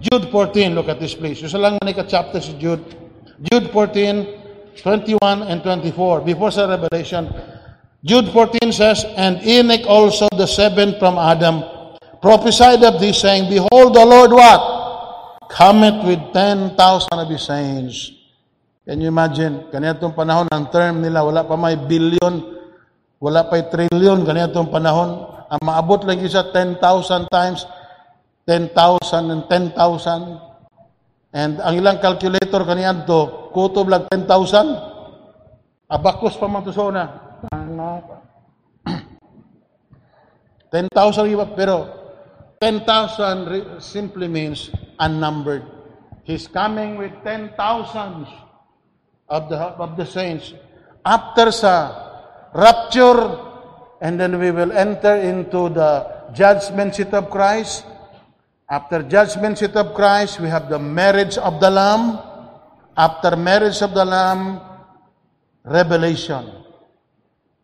Jude 0.00 0.32
14, 0.32 0.72
look 0.72 0.88
at 0.88 0.96
this 0.96 1.12
please. 1.12 1.44
Isa 1.44 1.60
lang 1.60 1.76
man 1.84 1.92
chapter 2.08 2.40
si 2.40 2.56
Jude. 2.56 2.80
Jude 3.52 3.68
14, 3.76 4.72
21 4.80 5.20
and 5.44 5.60
24. 5.60 6.24
Before 6.24 6.48
sa 6.48 6.64
Revelation, 6.64 7.28
Jude 8.00 8.32
14 8.32 8.72
says, 8.72 9.04
And 9.12 9.36
Enoch 9.44 9.84
also, 9.84 10.32
the 10.32 10.48
seventh 10.48 10.96
from 10.96 11.20
Adam, 11.20 11.60
prophesied 12.24 12.80
of 12.80 12.96
this, 13.04 13.20
saying, 13.20 13.52
Behold, 13.52 13.92
the 13.92 14.06
Lord 14.06 14.32
what? 14.32 15.44
Cometh 15.52 16.08
with 16.08 16.24
10,000 16.32 16.72
of 17.12 17.28
his 17.28 17.44
saints. 17.44 18.23
Can 18.84 19.00
you 19.00 19.08
imagine? 19.08 19.72
Kanitong 19.72 20.12
panahon, 20.12 20.44
ang 20.52 20.68
term 20.68 21.00
nila, 21.00 21.24
wala 21.24 21.40
pa 21.48 21.56
may 21.56 21.72
billion, 21.72 22.60
wala 23.16 23.48
pa 23.48 23.64
trillion, 23.72 24.20
kanitong 24.20 24.68
panahon. 24.68 25.24
Ang 25.48 25.62
maabot 25.64 26.04
lang 26.04 26.20
isa 26.20 26.44
10,000 26.52 27.32
times 27.32 27.64
10,000 28.44 29.32
and 29.32 29.48
10,000. 29.48 30.36
And 31.32 31.64
ang 31.64 31.74
ilang 31.80 31.98
calculator 32.04 32.60
kaniyan 32.68 33.08
to, 33.08 33.50
kutob 33.56 33.88
lang 33.88 34.04
10,000. 34.12 34.28
Abakos 35.88 36.36
pa 36.36 36.44
man 36.44 36.60
to 36.68 36.72
na. 36.92 37.04
10,000 40.68 40.92
iba, 41.34 41.48
pero 41.56 41.88
10,000 42.60 43.48
re- 43.48 43.68
simply 43.80 44.28
means 44.28 44.68
unnumbered. 45.00 45.64
He's 46.28 46.44
coming 46.44 47.00
with 47.00 47.12
10,000s 47.24 48.43
of 49.28 49.48
the, 49.48 49.56
of 49.56 49.96
the 49.96 50.06
saints. 50.06 50.52
After 51.04 51.52
sa 51.52 51.74
rapture, 52.54 53.38
and 54.00 54.20
then 54.20 54.38
we 54.38 54.50
will 54.50 54.72
enter 54.72 55.16
into 55.16 55.68
the 55.68 56.06
judgment 56.32 56.94
seat 56.94 57.12
of 57.12 57.28
Christ. 57.28 57.84
After 58.68 59.02
judgment 59.04 59.58
seat 59.58 59.76
of 59.76 59.92
Christ, 59.92 60.40
we 60.40 60.48
have 60.48 60.68
the 60.68 60.78
marriage 60.78 61.36
of 61.36 61.60
the 61.60 61.68
Lamb. 61.70 62.18
After 62.96 63.36
marriage 63.36 63.82
of 63.82 63.92
the 63.92 64.04
Lamb, 64.04 64.60
revelation. 65.64 66.64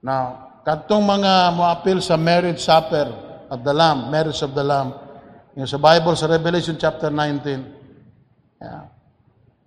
Now, 0.03 0.61
katong 0.67 1.07
mga 1.07 1.55
moapil 1.55 2.03
sa 2.03 2.17
marriage 2.17 2.61
supper 2.61 3.09
of 3.49 3.63
the 3.63 3.73
Lamb, 3.73 4.11
marriage 4.11 4.43
of 4.43 4.53
the 4.53 4.65
Lamb, 4.65 4.93
yung 5.57 5.69
sa 5.69 5.79
Bible, 5.79 6.17
sa 6.17 6.27
Revelation 6.29 6.77
chapter 6.77 7.09
19, 7.09 7.81
Yeah. 8.61 8.93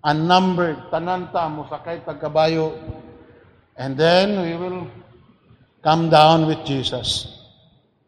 Unnumbered, 0.04 0.92
tananta 0.92 1.48
mo 1.48 1.64
sakay 1.64 2.04
tagkabayo. 2.04 2.76
And 3.74 3.96
then 3.96 4.36
we 4.44 4.52
will 4.52 4.84
come 5.80 6.12
down 6.12 6.44
with 6.44 6.60
Jesus. 6.68 7.26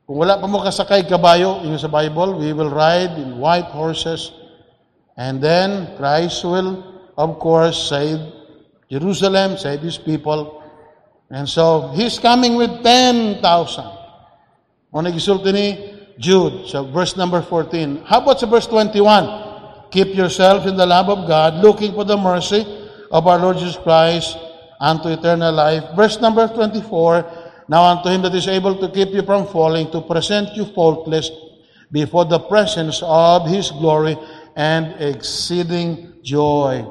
Kung 0.07 0.23
wala 0.23 0.39
pa 0.39 0.47
mo 0.47 0.63
kasakay 0.63 1.09
kabayo, 1.09 1.65
yung 1.67 1.81
sa 1.81 1.91
Bible, 1.91 2.39
we 2.39 2.53
will 2.53 2.71
ride 2.71 3.19
in 3.19 3.43
white 3.43 3.73
horses. 3.75 4.31
And 5.17 5.41
then 5.41 5.97
Christ 5.99 6.45
will, 6.45 6.85
of 7.17 7.41
course, 7.43 7.89
save 7.91 8.21
Jerusalem, 8.87 9.57
save 9.57 9.83
His 9.83 9.99
people. 9.99 10.63
And 11.33 11.49
so, 11.49 11.91
He's 11.97 12.23
coming 12.23 12.55
with 12.55 12.85
10,000. 12.85 13.43
O 14.95 15.03
nagisulti 15.03 15.51
ni 15.51 15.67
Jude, 16.17 16.71
sa 16.71 16.87
verse 16.87 17.19
number 17.19 17.43
14. 17.43 18.07
How 18.07 18.23
about 18.23 18.39
sa 18.39 18.47
verse 18.47 18.71
21? 18.71 19.46
Keep 19.91 20.15
yourself 20.15 20.67
in 20.67 20.77
the 20.77 20.87
love 20.87 21.09
of 21.09 21.29
God, 21.29 21.63
looking 21.63 21.95
for 21.95 22.05
the 22.05 22.17
mercy 22.17 22.67
of 23.11 23.27
our 23.27 23.39
Lord 23.39 23.59
Jesus 23.59 23.77
Christ 23.79 24.37
unto 24.81 25.09
eternal 25.09 25.53
life. 25.55 25.85
Verse 25.95 26.21
number 26.21 26.49
24, 26.49 27.69
Now 27.69 27.85
unto 27.85 28.09
him 28.09 28.23
that 28.23 28.35
is 28.35 28.47
able 28.47 28.79
to 28.79 28.89
keep 28.91 29.11
you 29.11 29.23
from 29.23 29.47
falling, 29.47 29.91
to 29.91 30.01
present 30.03 30.55
you 30.55 30.67
faultless 30.75 31.31
before 31.91 32.25
the 32.25 32.39
presence 32.39 33.03
of 33.03 33.47
his 33.47 33.71
glory 33.71 34.19
and 34.55 34.95
exceeding 35.03 36.19
joy. 36.23 36.83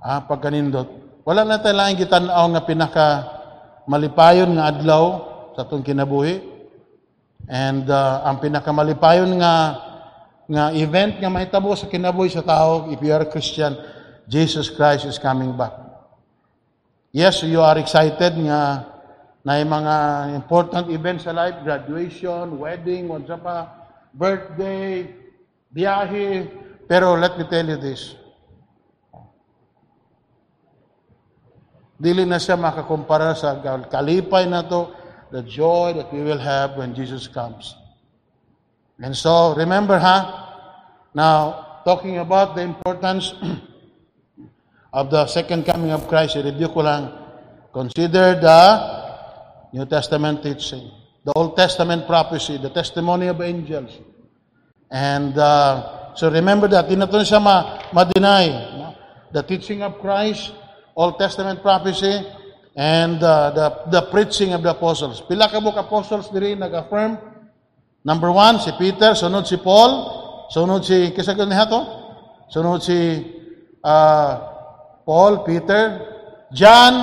Ah, 0.00 0.24
pagkanindot. 0.24 0.88
Wala 1.28 1.44
na 1.44 1.60
tayo 1.60 1.76
lang 1.76 1.98
gitanaw 1.98 2.48
nga 2.56 2.62
pinaka 2.64 3.06
malipayon 3.84 4.56
nga 4.56 4.72
adlaw 4.72 5.04
sa 5.52 5.64
atong 5.64 5.84
kinabuhi. 5.84 6.40
And 7.48 7.88
uh, 7.88 8.24
ang 8.28 8.40
pinakamalipayon 8.44 9.40
nga 9.40 9.52
nga 10.48 10.72
event 10.72 11.20
nga 11.20 11.28
mahitabo 11.28 11.76
sa 11.76 11.84
kinabuhi 11.84 12.32
sa 12.32 12.40
tao, 12.40 12.88
if 12.88 12.96
you 13.04 13.12
are 13.12 13.20
a 13.20 13.28
Christian, 13.28 13.76
Jesus 14.24 14.72
Christ 14.72 15.04
is 15.04 15.20
coming 15.20 15.52
back. 15.52 15.76
Yes, 17.12 17.44
you 17.44 17.60
are 17.60 17.76
excited 17.76 18.32
nga 18.32 18.88
na 19.44 19.60
mga 19.60 19.94
important 20.32 20.88
events 20.88 21.28
sa 21.28 21.36
life, 21.36 21.60
graduation, 21.64 22.56
wedding, 22.56 23.12
what's 23.12 23.28
pa, 23.28 23.68
birthday, 24.12 25.08
biyahe. 25.72 26.48
Pero 26.88 27.12
let 27.16 27.36
me 27.36 27.44
tell 27.44 27.68
you 27.68 27.76
this. 27.76 28.16
Dili 32.00 32.24
na 32.24 32.40
siya 32.40 32.56
makakumpara 32.56 33.36
sa 33.36 33.60
kalipay 33.88 34.48
na 34.48 34.64
to, 34.64 34.92
the 35.28 35.44
joy 35.44 35.92
that 35.92 36.08
we 36.08 36.24
will 36.24 36.40
have 36.40 36.76
when 36.80 36.96
Jesus 36.96 37.28
comes. 37.28 37.76
And 38.98 39.16
so, 39.16 39.54
remember, 39.54 39.98
huh? 39.98 40.26
Now, 41.14 41.82
talking 41.84 42.18
about 42.18 42.56
the 42.56 42.62
importance 42.62 43.32
of 44.92 45.10
the 45.10 45.26
second 45.26 45.64
coming 45.66 45.90
of 45.90 46.08
Christ, 46.08 46.34
i-review 46.36 46.68
ko 46.68 46.80
lang. 46.82 47.14
Consider 47.70 48.34
the 48.42 48.62
New 49.72 49.86
Testament 49.86 50.42
teaching, 50.42 50.90
the 51.22 51.32
Old 51.38 51.54
Testament 51.54 52.10
prophecy, 52.10 52.58
the 52.58 52.70
testimony 52.70 53.28
of 53.28 53.40
angels. 53.40 53.94
And 54.90 55.38
uh, 55.38 56.14
so 56.18 56.26
remember 56.30 56.66
that, 56.68 56.88
di 56.90 56.96
na 56.98 57.06
ito 57.06 57.22
siya 57.22 57.38
ma- 57.38 57.78
ma-deny. 57.94 58.46
No? 58.82 58.98
The 59.30 59.46
teaching 59.46 59.86
of 59.86 60.02
Christ, 60.02 60.50
Old 60.98 61.22
Testament 61.22 61.62
prophecy, 61.62 62.26
and 62.74 63.22
uh, 63.22 63.54
the, 63.54 63.66
the 63.94 64.02
preaching 64.10 64.58
of 64.58 64.66
the 64.66 64.74
apostles. 64.74 65.22
Pila 65.22 65.46
ka 65.46 65.62
book 65.62 65.78
apostles 65.78 66.26
diri 66.34 66.58
nag-affirm 66.58 67.37
Number 68.04 68.30
one, 68.30 68.62
si 68.62 68.70
Peter, 68.78 69.12
sunod 69.12 69.46
si 69.46 69.58
Paul, 69.58 69.90
sunod 70.54 70.86
si, 70.86 71.10
kisa 71.12 71.34
ko 71.34 71.44
niya 71.44 71.66
to? 71.66 71.80
Sunod 72.48 72.80
si 72.80 72.96
uh, 73.84 74.32
Paul, 75.04 75.42
Peter, 75.44 76.00
John, 76.54 76.94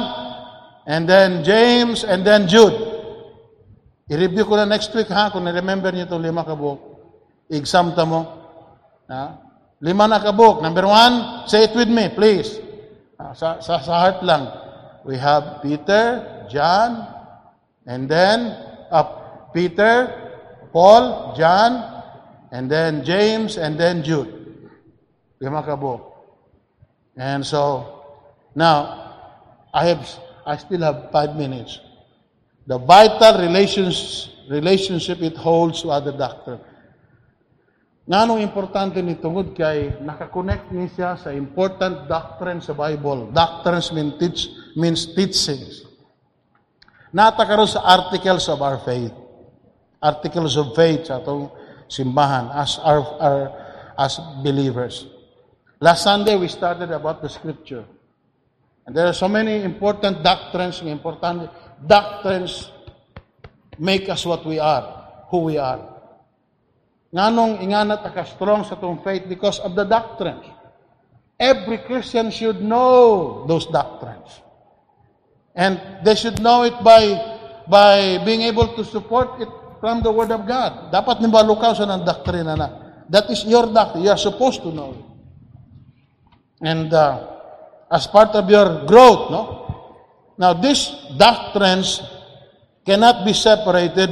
and 0.87 1.09
then 1.09 1.43
James, 1.43 2.05
and 2.05 2.25
then 2.25 2.47
Jude. 2.47 2.73
I-review 4.05 4.45
ko 4.45 4.53
na 4.53 4.69
next 4.69 4.93
week 4.93 5.09
ha, 5.09 5.33
kung 5.33 5.49
na-remember 5.49 5.89
niyo 5.89 6.05
itong 6.05 6.21
lima 6.21 6.45
kabuk. 6.45 6.77
Exam 7.49 7.97
ta 7.97 8.05
mo. 8.05 8.21
Ha? 9.09 9.41
Lima 9.81 10.05
na 10.05 10.21
kabuk. 10.21 10.61
Number 10.61 10.85
one, 10.85 11.45
say 11.49 11.65
it 11.65 11.73
with 11.73 11.89
me, 11.89 12.13
please. 12.13 12.61
Sa, 13.33 13.57
sa, 13.57 13.81
sa 13.81 13.93
heart 13.93 14.21
lang. 14.21 14.45
We 15.05 15.17
have 15.17 15.61
Peter, 15.65 16.21
John, 16.49 17.05
and 17.85 18.09
then 18.09 18.53
uh, 18.89 19.49
Peter, 19.53 20.24
Paul, 20.75 21.31
John, 21.39 21.87
and 22.51 22.67
then 22.67 23.07
James, 23.07 23.55
and 23.55 23.79
then 23.79 24.03
Jude. 24.03 24.27
Lima 25.39 25.63
ka 25.63 25.79
book. 25.79 26.03
And 27.15 27.47
so, 27.47 28.03
now, 28.51 29.07
I 29.71 29.87
have, 29.87 30.03
I 30.43 30.59
still 30.59 30.83
have 30.83 31.15
five 31.15 31.39
minutes. 31.39 31.79
The 32.67 32.75
vital 32.75 33.39
relations, 33.39 34.27
relationship 34.51 35.23
it 35.23 35.39
holds 35.39 35.87
to 35.87 35.95
other 35.95 36.11
doctrine. 36.11 36.59
Nga 38.03 38.27
nung 38.27 38.43
importante 38.43 38.99
ni 38.99 39.15
tungod 39.15 39.55
kay 39.55 40.03
nakakonect 40.03 40.75
ni 40.75 40.91
siya 40.91 41.15
sa 41.15 41.31
important 41.31 42.11
doctrine 42.11 42.59
sa 42.59 42.75
Bible. 42.75 43.31
Doctrines 43.31 43.95
mean 43.95 44.19
teach, 44.19 44.51
means 44.75 45.07
teachings. 45.15 45.87
Nata 47.15 47.47
karon 47.47 47.63
sa 47.63 47.79
articles 47.79 48.51
of 48.51 48.59
our 48.59 48.77
faith 48.83 49.24
articles 50.01 50.57
of 50.57 50.75
faith 50.75 51.07
sa 51.07 51.19
atong 51.21 51.51
simbahan 51.87 52.51
as 52.53 52.79
our, 52.81 53.01
our 53.21 53.41
as 53.97 54.19
believers. 54.43 55.07
Last 55.79 56.03
Sunday 56.03 56.35
we 56.35 56.47
started 56.47 56.91
about 56.91 57.21
the 57.21 57.29
scripture. 57.29 57.85
And 58.85 58.95
there 58.95 59.07
are 59.07 59.17
so 59.17 59.27
many 59.27 59.63
important 59.63 60.21
doctrines, 60.21 60.81
important 60.81 61.49
doctrines 61.85 62.69
make 63.79 64.07
us 64.09 64.25
what 64.25 64.45
we 64.45 64.59
are, 64.59 65.25
who 65.29 65.39
we 65.39 65.57
are. 65.57 65.95
Nganong 67.15 67.63
inganat 67.63 68.03
ka 68.13 68.23
strong 68.23 68.63
sa 68.67 68.75
tong 68.75 69.01
faith 69.01 69.25
because 69.27 69.59
of 69.59 69.73
the 69.73 69.83
doctrines. 69.83 70.45
Every 71.39 71.79
Christian 71.83 72.31
should 72.31 72.61
know 72.61 73.43
those 73.47 73.67
doctrines. 73.67 74.43
And 75.55 75.79
they 76.03 76.15
should 76.15 76.39
know 76.43 76.63
it 76.63 76.75
by 76.83 77.15
by 77.67 78.19
being 78.23 78.43
able 78.43 78.75
to 78.75 78.83
support 78.83 79.41
it 79.41 79.49
from 79.85 80.01
the 80.01 80.09
Word 80.09 80.33
of 80.33 80.49
God. 80.49 80.89
Dapat 80.89 81.21
nibalukaw 81.21 81.77
sa 81.77 81.85
ng 81.85 82.01
doktrina 82.01 82.57
na. 82.57 82.69
That 83.05 83.29
is 83.29 83.45
your 83.45 83.69
doctrine. 83.69 84.01
You 84.01 84.17
are 84.17 84.17
supposed 84.17 84.65
to 84.65 84.73
know. 84.73 84.97
And 86.57 86.89
uh, 86.89 87.37
as 87.93 88.09
part 88.09 88.33
of 88.33 88.49
your 88.49 88.89
growth, 88.89 89.29
no? 89.29 89.41
Now, 90.41 90.57
these 90.57 90.89
doctrines 91.21 92.01
cannot 92.81 93.29
be 93.29 93.37
separated. 93.37 94.09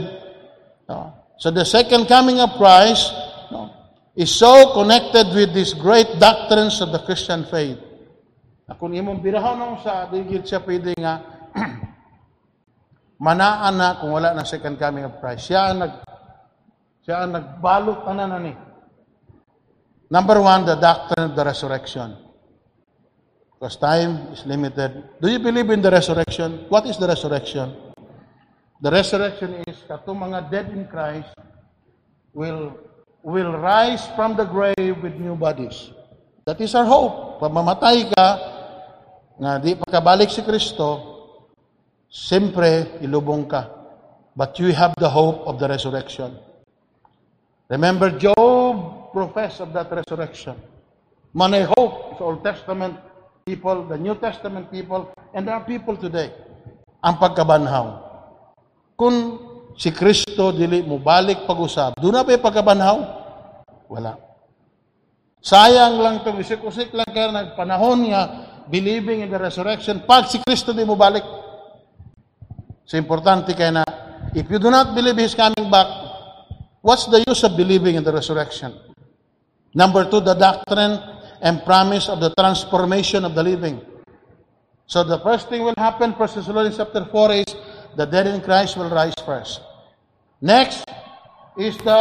No? 0.85 1.17
So 1.41 1.49
the 1.49 1.65
second 1.65 2.05
coming 2.05 2.37
of 2.37 2.53
Christ 2.53 3.09
no, 3.49 3.73
is 4.13 4.29
so 4.29 4.77
connected 4.77 5.33
with 5.33 5.57
these 5.57 5.73
great 5.73 6.21
doctrines 6.21 6.85
of 6.85 6.93
the 6.93 7.01
Christian 7.01 7.49
faith. 7.49 7.81
Na 8.69 8.77
kung 8.77 8.93
imong 8.93 9.25
birahon 9.25 9.81
sa 9.81 10.05
digit 10.05 10.45
siya 10.45 10.61
pwede 10.61 10.93
nga 11.01 11.17
manaan 13.23 13.79
na 13.79 13.95
kung 14.03 14.11
wala 14.11 14.35
na 14.35 14.43
second 14.43 14.75
coming 14.75 15.07
of 15.07 15.15
Christ. 15.23 15.47
Siya 15.47 15.71
ang 15.71 15.79
nag 15.79 15.93
siya 17.07 17.23
ang 17.23 17.31
nagbalot 17.31 18.03
na 18.11 18.27
na 18.27 18.39
ni. 18.39 18.51
Number 20.11 20.43
one, 20.43 20.67
the 20.67 20.75
doctrine 20.75 21.31
of 21.31 21.33
the 21.33 21.43
resurrection. 21.47 22.19
Because 23.55 23.79
time 23.79 24.35
is 24.35 24.43
limited. 24.43 25.07
Do 25.23 25.31
you 25.31 25.39
believe 25.39 25.71
in 25.71 25.79
the 25.79 25.89
resurrection? 25.89 26.67
What 26.67 26.83
is 26.83 26.99
the 26.99 27.07
resurrection? 27.07 27.71
The 28.83 28.91
resurrection 28.91 29.63
is 29.63 29.79
katong 29.87 30.19
mga 30.27 30.51
dead 30.51 30.67
in 30.75 30.83
Christ 30.91 31.31
will 32.35 32.75
will 33.23 33.55
rise 33.55 34.03
from 34.19 34.35
the 34.35 34.43
grave 34.43 34.99
with 34.99 35.15
new 35.15 35.39
bodies. 35.39 35.95
That 36.43 36.59
is 36.59 36.75
our 36.75 36.83
hope. 36.83 37.39
Pag 37.39 37.55
mamatay 37.55 38.11
ka, 38.11 38.27
nga 39.39 39.51
di 39.63 39.79
pa 39.79 39.87
kabalik 39.87 40.27
si 40.27 40.43
Kristo, 40.43 41.12
Siyempre, 42.13 43.01
ilubong 43.01 43.49
ka. 43.49 43.73
But 44.37 44.61
you 44.61 44.69
have 44.69 44.93
the 45.01 45.09
hope 45.09 45.49
of 45.49 45.57
the 45.57 45.65
resurrection. 45.65 46.37
Remember, 47.73 48.13
Job 48.13 49.09
professed 49.09 49.65
of 49.65 49.73
that 49.73 49.89
resurrection. 49.89 50.53
Man, 51.33 51.57
I 51.57 51.65
hope 51.65 52.21
sa 52.21 52.29
Old 52.29 52.45
Testament 52.45 53.01
people, 53.41 53.89
the 53.89 53.97
New 53.97 54.13
Testament 54.21 54.69
people, 54.69 55.09
and 55.33 55.49
there 55.49 55.57
people 55.65 55.97
today, 55.97 56.29
ang 57.01 57.17
pagkabanhaw. 57.17 57.97
Kung 58.93 59.17
si 59.73 59.89
Kristo 59.89 60.53
dili 60.53 60.85
mo 60.85 61.01
balik 61.01 61.49
pag-usab, 61.49 61.97
doon 61.97 62.13
na 62.13 62.21
ba 62.21 62.37
pagkabanhaw? 62.37 62.97
Wala. 63.89 64.21
Sayang 65.41 65.97
lang 65.97 66.21
itong 66.21 66.37
isik-usik 66.39 66.93
lang 66.93 67.09
kaya 67.09 67.33
nagpanahon 67.33 68.13
nga 68.13 68.21
believing 68.69 69.25
in 69.25 69.33
the 69.33 69.41
resurrection 69.41 70.05
pag 70.05 70.29
si 70.29 70.37
Kristo 70.39 70.71
di 70.71 70.85
mo 70.85 70.93
balik. 70.93 71.42
So 72.85 72.97
importante 72.99 73.55
kaya 73.55 73.71
na 73.71 73.83
if 74.35 74.49
you 74.49 74.59
do 74.59 74.69
not 74.71 74.95
believe 74.95 75.17
He's 75.17 75.35
coming 75.35 75.71
back, 75.71 75.87
what's 76.81 77.07
the 77.07 77.23
use 77.27 77.43
of 77.43 77.55
believing 77.55 77.95
in 77.95 78.03
the 78.03 78.11
resurrection? 78.11 78.73
Number 79.73 80.05
two, 80.05 80.21
the 80.21 80.35
doctrine 80.35 80.99
and 81.41 81.63
promise 81.65 82.07
of 82.07 82.19
the 82.19 82.31
transformation 82.37 83.25
of 83.25 83.35
the 83.35 83.43
living. 83.43 83.81
So 84.85 85.03
the 85.03 85.19
first 85.19 85.49
thing 85.49 85.63
will 85.63 85.77
happen, 85.77 86.11
1 86.11 86.19
Thessalonians 86.19 86.77
chapter 86.77 87.05
4 87.05 87.31
is 87.31 87.55
the 87.95 88.05
dead 88.05 88.27
in 88.27 88.41
Christ 88.41 88.77
will 88.77 88.89
rise 88.89 89.15
first. 89.25 89.61
Next 90.41 90.85
is 91.57 91.77
the 91.77 91.99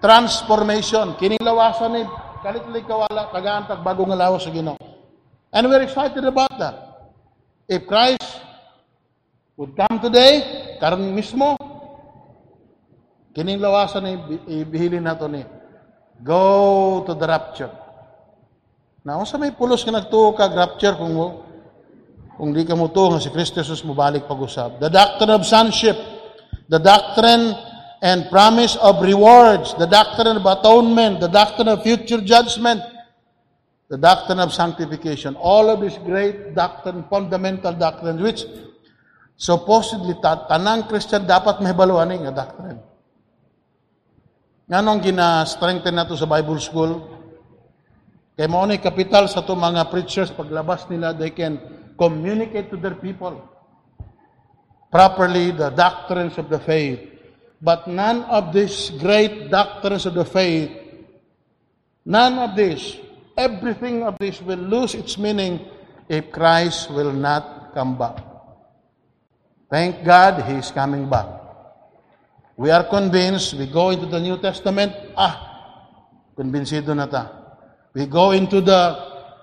transformation. 0.00 1.16
Kining 1.18 1.40
lawasan 1.40 1.98
ni 1.98 2.02
kalitli 2.44 2.84
kawala 2.86 3.32
kagaantag 3.32 3.82
bagong 3.82 4.12
lawas 4.14 4.44
sa 4.44 4.52
Ginoo. 4.52 4.76
And 5.52 5.66
we're 5.66 5.82
excited 5.82 6.22
about 6.24 6.52
that. 6.58 6.76
If 7.66 7.88
Christ 7.88 8.45
would 9.56 9.72
come 9.72 9.96
today, 10.04 10.76
karon 10.80 11.16
mismo, 11.16 11.56
kining 13.32 13.60
lawasan 13.60 14.04
ni 14.04 14.12
ibihilin 14.60 15.04
nato 15.04 15.28
ni 15.28 15.44
go 16.20 17.04
to 17.04 17.16
the 17.16 17.26
rapture. 17.26 17.72
Na 19.04 19.22
sa 19.24 19.40
may 19.40 19.52
pulos 19.56 19.84
ka 19.84 19.92
nagtuo 19.92 20.36
ka 20.36 20.52
rapture 20.52 20.96
kung 20.96 21.16
kung 22.36 22.52
di 22.52 22.68
ka 22.68 22.76
mo 22.76 22.92
tuo 22.92 23.16
nga 23.16 23.20
si 23.20 23.32
Kristo 23.32 23.64
Jesus 23.64 23.80
mo 23.80 23.96
balik 23.96 24.28
pag-usab. 24.28 24.76
The 24.76 24.92
doctrine 24.92 25.32
of 25.32 25.48
sonship, 25.48 25.96
the 26.68 26.76
doctrine 26.76 27.56
and 28.04 28.28
promise 28.28 28.76
of 28.76 29.00
rewards, 29.00 29.72
the 29.80 29.88
doctrine 29.88 30.36
of 30.36 30.44
atonement, 30.44 31.20
the 31.24 31.32
doctrine 31.32 31.72
of 31.72 31.80
future 31.80 32.20
judgment, 32.20 32.84
the 33.88 33.96
doctrine 33.96 34.36
of 34.36 34.52
sanctification. 34.52 35.32
All 35.40 35.72
of 35.72 35.80
these 35.80 35.96
great 36.04 36.52
doctrine, 36.52 37.08
fundamental 37.08 37.72
doctrines, 37.72 38.20
which 38.20 38.44
supposedly 39.36 40.16
ta- 40.18 40.48
tanang 40.48 40.88
Christian 40.88 41.28
dapat 41.28 41.60
mahibaluan 41.60 42.08
nga 42.08 42.32
doctrine. 42.32 42.80
Nganong 44.66 44.98
gina-strengthen 45.04 45.94
nato 45.94 46.18
sa 46.18 46.26
Bible 46.26 46.58
School? 46.58 46.98
Kay 48.34 48.50
mao 48.50 48.66
ni 48.66 48.82
kapital 48.82 49.30
sa 49.30 49.40
to 49.46 49.56
mga 49.56 49.88
preachers 49.88 50.28
paglabas 50.34 50.84
nila 50.92 51.16
they 51.16 51.32
can 51.32 51.56
communicate 51.96 52.68
to 52.68 52.76
their 52.76 52.98
people 52.98 53.40
properly 54.92 55.52
the 55.52 55.70
doctrines 55.72 56.36
of 56.36 56.48
the 56.48 56.60
faith. 56.60 57.00
But 57.62 57.88
none 57.88 58.28
of 58.28 58.52
these 58.52 58.92
great 59.00 59.48
doctrines 59.48 60.04
of 60.04 60.12
the 60.12 60.28
faith, 60.28 60.68
none 62.04 62.36
of 62.36 62.52
this, 62.52 63.00
everything 63.36 64.04
of 64.04 64.20
this 64.20 64.42
will 64.44 64.60
lose 64.60 64.92
its 64.92 65.16
meaning 65.16 65.64
if 66.08 66.28
Christ 66.32 66.90
will 66.92 67.12
not 67.12 67.72
come 67.72 67.96
back. 67.96 68.35
Thank 69.66 70.06
God 70.06 70.46
He 70.46 70.62
is 70.62 70.70
coming 70.70 71.10
back. 71.10 71.26
We 72.56 72.70
are 72.70 72.84
convinced, 72.84 73.54
we 73.54 73.66
go 73.66 73.90
into 73.90 74.06
the 74.06 74.20
New 74.20 74.38
Testament, 74.38 74.94
ah, 75.12 75.34
konbinsido 76.32 76.96
na 76.96 77.04
ta. 77.04 77.24
We 77.92 78.06
go 78.06 78.32
into 78.32 78.64
the 78.64 78.96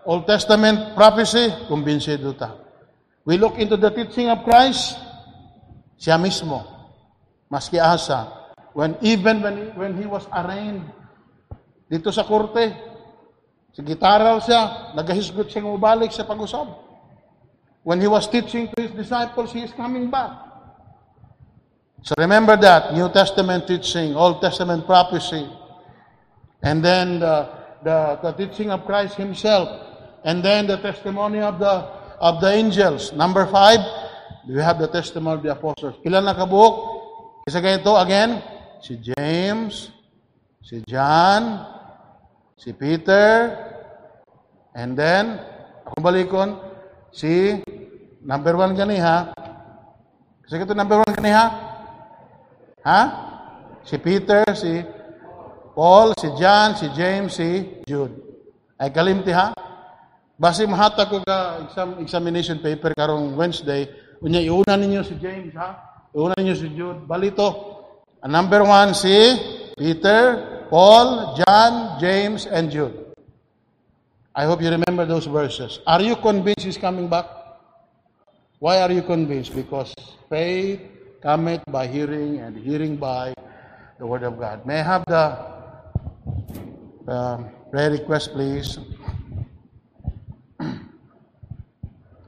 Old 0.05 0.25
Testament 0.25 0.95
prophecy, 0.95 1.51
kumbinsido 1.69 2.33
ta. 2.33 2.57
We 3.25 3.37
look 3.37 3.59
into 3.59 3.77
the 3.77 3.91
teaching 3.93 4.33
of 4.33 4.41
Christ, 4.41 4.97
siya 6.01 6.17
mismo, 6.17 6.65
maski 7.53 7.77
asa, 7.77 8.27
when 8.73 8.97
even 9.05 9.45
when 9.45 9.55
he, 9.57 9.65
when 9.77 9.93
he 9.93 10.09
was 10.09 10.25
arraigned 10.33 10.83
dito 11.93 12.09
sa 12.09 12.25
korte, 12.25 12.73
sa 13.69 13.81
gitaral 13.85 14.41
siya, 14.41 14.93
nagahisgot 14.97 15.53
siya 15.53 15.69
umabalik 15.69 16.09
sa 16.09 16.25
pag-usab. 16.25 16.92
When 17.83 17.99
he 17.99 18.07
was 18.07 18.27
teaching 18.27 18.69
to 18.75 18.81
his 18.81 18.91
disciples, 18.91 19.51
he 19.51 19.61
is 19.61 19.71
coming 19.71 20.09
back. 20.09 20.31
So 22.03 22.15
remember 22.17 22.57
that, 22.57 22.93
New 22.93 23.07
Testament 23.11 23.67
teaching, 23.67 24.15
Old 24.15 24.41
Testament 24.41 24.85
prophecy, 24.85 25.47
and 26.61 26.83
then 26.83 27.19
the, 27.19 27.49
the, 27.83 28.19
the 28.23 28.31
teaching 28.33 28.71
of 28.71 28.85
Christ 28.85 29.15
himself, 29.15 29.67
and 30.23 30.43
then 30.43 30.67
the 30.67 30.77
testimony 30.77 31.39
of 31.39 31.59
the 31.59 32.03
of 32.23 32.39
the 32.39 32.47
angels. 32.47 33.11
Number 33.11 33.43
five, 33.47 33.79
we 34.47 34.55
have 34.63 34.79
the 34.79 34.87
testimony 34.87 35.37
of 35.37 35.43
the 35.43 35.51
apostles. 35.51 35.99
Ilan 36.07 36.23
na 36.23 36.31
kabuok? 36.31 37.43
Isa 37.43 37.59
ganito 37.59 37.91
again, 37.99 38.39
si 38.79 38.95
James, 38.95 39.91
si 40.63 40.79
John, 40.87 41.67
si 42.55 42.71
Peter, 42.71 43.59
and 44.71 44.95
then, 44.95 45.43
akong 45.83 45.99
balikon, 45.99 46.49
si 47.11 47.59
number 48.23 48.55
one 48.55 48.73
gani 48.73 48.97
ha? 48.97 49.35
Kasi 50.43 50.59
ito 50.59 50.73
number 50.73 51.03
one 51.03 51.13
gani 51.13 51.31
ha? 51.31 51.45
Ha? 52.83 53.01
Si 53.83 53.99
Peter, 53.99 54.43
si 54.55 54.79
Paul, 55.75 56.15
si 56.15 56.31
John, 56.39 56.75
si 56.79 56.87
James, 56.95 57.35
si 57.35 57.79
Jude. 57.83 58.15
Ay 58.79 58.91
kalimti 58.95 59.31
ha? 59.35 59.51
Basi 60.39 60.63
mahata 60.65 61.07
ko 61.07 61.21
ka 61.21 61.67
exam, 61.67 61.99
examination 61.99 62.59
paper 62.59 62.95
karong 62.95 63.35
Wednesday, 63.37 63.87
unya 64.23 64.41
iuna 64.41 64.75
ninyo 64.79 65.03
si 65.03 65.15
James 65.19 65.53
ha? 65.59 66.01
Iuna 66.15 66.35
ninyo 66.39 66.55
si 66.55 66.67
Jude. 66.71 67.03
Balito. 67.05 67.49
Ang 68.23 68.31
number 68.31 68.63
one 68.63 68.95
si 68.95 69.11
Peter, 69.75 70.39
Paul, 70.71 71.35
John, 71.35 71.99
James, 71.99 72.47
and 72.47 72.71
Jude. 72.71 72.95
I 74.33 74.49
hope 74.49 74.63
you 74.63 74.71
remember 74.71 75.05
those 75.05 75.29
verses. 75.29 75.83
Are 75.85 76.01
you 76.01 76.17
convinced 76.17 76.65
he's 76.65 76.79
coming 76.79 77.05
back? 77.05 77.42
Why 78.63 78.79
are 78.79 78.95
you 78.95 79.03
convinced? 79.03 79.51
Because 79.59 79.91
faith 80.31 80.79
cometh 81.19 81.59
by 81.67 81.83
hearing, 81.83 82.39
and 82.39 82.55
hearing 82.55 82.95
by 82.95 83.35
the 83.99 84.07
word 84.07 84.23
of 84.23 84.39
God. 84.39 84.65
May 84.65 84.79
I 84.79 84.87
have 84.87 85.03
the 85.03 85.35
um, 87.11 87.51
prayer 87.75 87.91
request, 87.91 88.31
please? 88.31 88.79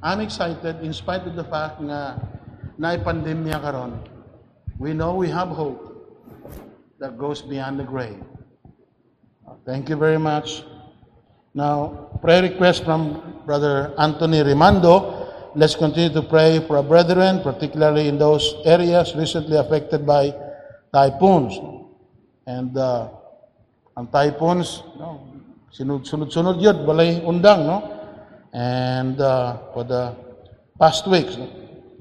I'm 0.03 0.19
excited 0.19 0.83
in 0.83 0.91
spite 0.91 1.23
of 1.23 1.39
the 1.39 1.47
fact 1.47 1.79
na 1.79 2.19
pandemya 2.75 3.63
karon. 3.63 3.95
We 4.75 4.91
know 4.91 5.15
we 5.15 5.31
have 5.31 5.47
hope 5.47 5.87
that 6.99 7.15
goes 7.17 7.47
beyond 7.47 7.79
the 7.79 7.87
grave. 7.87 8.19
Thank 9.63 9.87
you 9.87 9.95
very 9.95 10.19
much. 10.19 10.67
Now, 11.55 12.11
prayer 12.19 12.43
request 12.43 12.83
from 12.83 13.39
Brother 13.47 13.95
Anthony 13.95 14.43
Rimando. 14.43 15.14
Let's 15.55 15.73
continue 15.73 16.11
to 16.11 16.21
pray 16.21 16.59
for 16.67 16.75
our 16.75 16.83
brethren, 16.83 17.39
particularly 17.39 18.09
in 18.09 18.19
those 18.19 18.43
areas 18.65 19.15
recently 19.15 19.55
affected 19.55 20.05
by 20.05 20.35
typhoons. 20.91 21.55
And 22.43 22.75
uh, 22.75 23.07
ang 23.95 24.11
typhoons, 24.11 24.83
no, 24.99 25.23
sunod-sunod 25.71 26.59
yun, 26.59 26.83
balay 26.83 27.23
undang, 27.23 27.71
no? 27.71 27.79
And 28.51 29.15
uh, 29.15 29.71
for 29.71 29.87
the 29.87 30.11
past 30.75 31.07
weeks, 31.07 31.39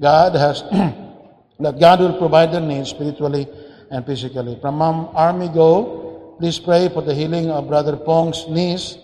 God 0.03 0.35
has, 0.35 0.59
that 1.63 1.79
God 1.79 2.03
will 2.03 2.19
provide 2.19 2.51
their 2.51 2.59
needs 2.59 2.91
spiritually 2.91 3.47
and 3.89 4.05
physically. 4.05 4.59
From 4.59 4.83
Ma'am 4.83 5.15
Army 5.15 5.47
Go, 5.47 6.35
please 6.43 6.59
pray 6.59 6.91
for 6.91 7.07
the 7.07 7.15
healing 7.15 7.49
of 7.49 7.71
Brother 7.71 7.95
Pong's 7.95 8.51
knees. 8.51 8.99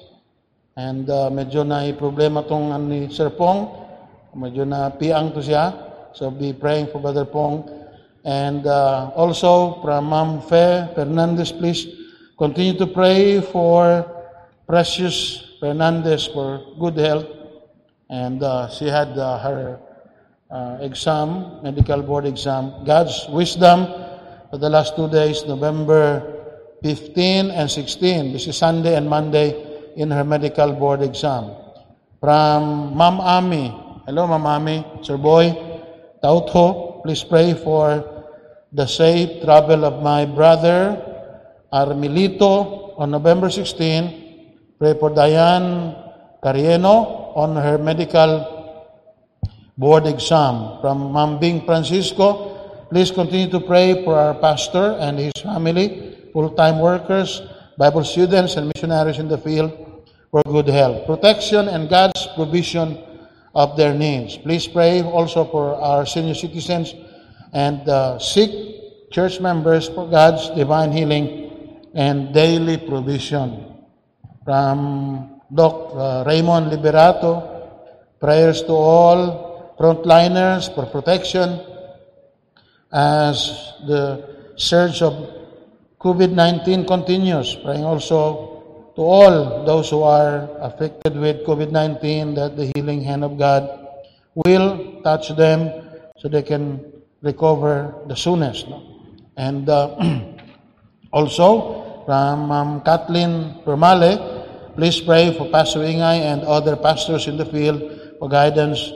And 0.76 1.08
uh, 1.08 1.32
medyo 1.32 1.64
na 1.64 1.88
problema 1.96 2.44
tong 2.44 2.76
ano, 2.76 2.92
ni 2.92 3.08
Sir 3.08 3.32
Pong. 3.32 3.81
Medyo 4.32 4.64
na 4.64 4.88
piang 4.96 5.36
to 5.36 5.44
siya. 5.44 5.76
So 6.16 6.32
be 6.32 6.56
praying 6.56 6.88
for 6.92 7.00
Brother 7.00 7.26
Pong. 7.28 7.68
And 8.24 8.68
uh, 8.68 9.12
also 9.16 9.82
from 9.82 10.10
Ma'am 10.10 10.42
Fe 10.46 10.88
Fernandez, 10.96 11.52
please 11.52 11.88
continue 12.38 12.78
to 12.78 12.88
pray 12.88 13.42
for 13.42 14.06
Precious 14.68 15.58
Fernandez 15.60 16.28
for 16.28 16.64
good 16.80 16.96
health. 16.98 17.28
And 18.10 18.44
uh, 18.44 18.70
she 18.70 18.88
had 18.88 19.18
uh, 19.18 19.40
her 19.40 19.80
uh, 20.52 20.78
exam, 20.82 21.64
medical 21.64 22.02
board 22.04 22.26
exam. 22.26 22.84
God's 22.86 23.28
wisdom 23.30 23.88
for 24.52 24.58
the 24.60 24.70
last 24.70 24.96
two 24.96 25.10
days, 25.10 25.44
November 25.48 26.24
15 26.84 27.52
and 27.52 27.72
16. 27.72 28.34
This 28.34 28.48
is 28.48 28.58
Sunday 28.58 28.96
and 28.96 29.10
Monday 29.10 29.56
in 29.96 30.12
her 30.12 30.24
medical 30.24 30.74
board 30.74 31.02
exam. 31.02 31.52
From 32.20 32.96
Ma'am 32.96 33.20
Ami. 33.20 33.91
Hello, 34.12 34.28
Ma'am 34.28 34.44
Ami. 34.44 34.84
Sir 35.08 35.16
Boy. 35.16 35.56
Tautho, 36.22 37.00
please 37.02 37.24
pray 37.24 37.56
for 37.56 38.04
the 38.74 38.84
safe 38.84 39.40
travel 39.40 39.86
of 39.88 40.04
my 40.04 40.26
brother 40.26 41.00
Armilito 41.72 43.00
on 43.00 43.10
November 43.10 43.50
16. 43.50 44.76
Pray 44.78 45.00
for 45.00 45.16
Diane 45.16 45.96
Carieno 46.44 47.32
on 47.40 47.56
her 47.56 47.78
medical 47.78 48.84
board 49.78 50.06
exam. 50.06 50.82
From 50.82 51.16
Mambing 51.16 51.64
Francisco, 51.64 52.84
please 52.92 53.12
continue 53.12 53.48
to 53.48 53.62
pray 53.62 54.04
for 54.04 54.20
our 54.20 54.36
pastor 54.36 55.00
and 55.00 55.20
his 55.20 55.32
family, 55.40 56.20
full-time 56.34 56.80
workers, 56.80 57.42
Bible 57.78 58.04
students, 58.04 58.58
and 58.58 58.68
missionaries 58.76 59.20
in 59.20 59.30
the 59.30 59.38
field 59.38 59.72
for 60.32 60.44
good 60.44 60.68
health, 60.68 61.08
protection, 61.08 61.70
and 61.70 61.88
God's 61.88 62.28
provision 62.36 63.00
of 63.54 63.78
their 63.78 63.94
needs. 63.94 64.38
Please 64.38 64.68
pray 64.68 65.02
also 65.02 65.46
for 65.46 65.76
our 65.76 66.06
senior 66.06 66.36
citizens 66.36 66.94
and 67.54 67.88
uh, 67.88 68.18
sick 68.20 69.12
church 69.12 69.40
members 69.40 69.90
for 69.90 70.10
God's 70.10 70.50
divine 70.52 70.92
healing 70.92 71.88
and 71.94 72.34
daily 72.34 72.78
provision. 72.78 73.68
From 74.46 75.42
Doc 75.54 75.92
uh, 75.94 76.24
Raymond 76.26 76.72
Liberato, 76.72 77.68
prayers 78.20 78.62
to 78.64 78.72
all 78.72 79.76
frontliners 79.78 80.74
for 80.74 80.86
protection 80.86 81.60
as 82.92 83.74
the 83.88 84.54
surge 84.56 85.02
of 85.02 85.14
COVID-19 86.00 86.88
continues. 86.88 87.56
Praying 87.56 87.84
also 87.84 88.51
to 88.96 89.02
all 89.02 89.66
those 89.66 89.90
who 89.90 90.04
are 90.04 90.50
affected 90.60 91.16
with 91.16 91.46
COVID-19 91.46 92.36
that 92.36 92.58
the 92.58 92.72
healing 92.76 93.02
hand 93.02 93.24
of 93.24 93.38
God 93.38 93.64
will 94.36 95.02
touch 95.04 95.30
them 95.36 95.70
so 96.18 96.28
they 96.28 96.44
can 96.44 96.84
recover 97.22 97.96
the 98.08 98.16
soonest. 98.16 98.68
And 99.38 99.70
uh, 99.70 99.96
also 101.14 102.04
from 102.06 102.52
um, 102.52 102.82
Kathleen 102.82 103.62
Permale, 103.66 104.76
please 104.76 105.00
pray 105.00 105.36
for 105.38 105.50
Pastor 105.50 105.80
Ingay 105.80 106.22
and 106.22 106.42
other 106.44 106.76
pastors 106.76 107.28
in 107.28 107.38
the 107.38 107.46
field 107.46 107.80
for 108.20 108.28
guidance, 108.30 108.92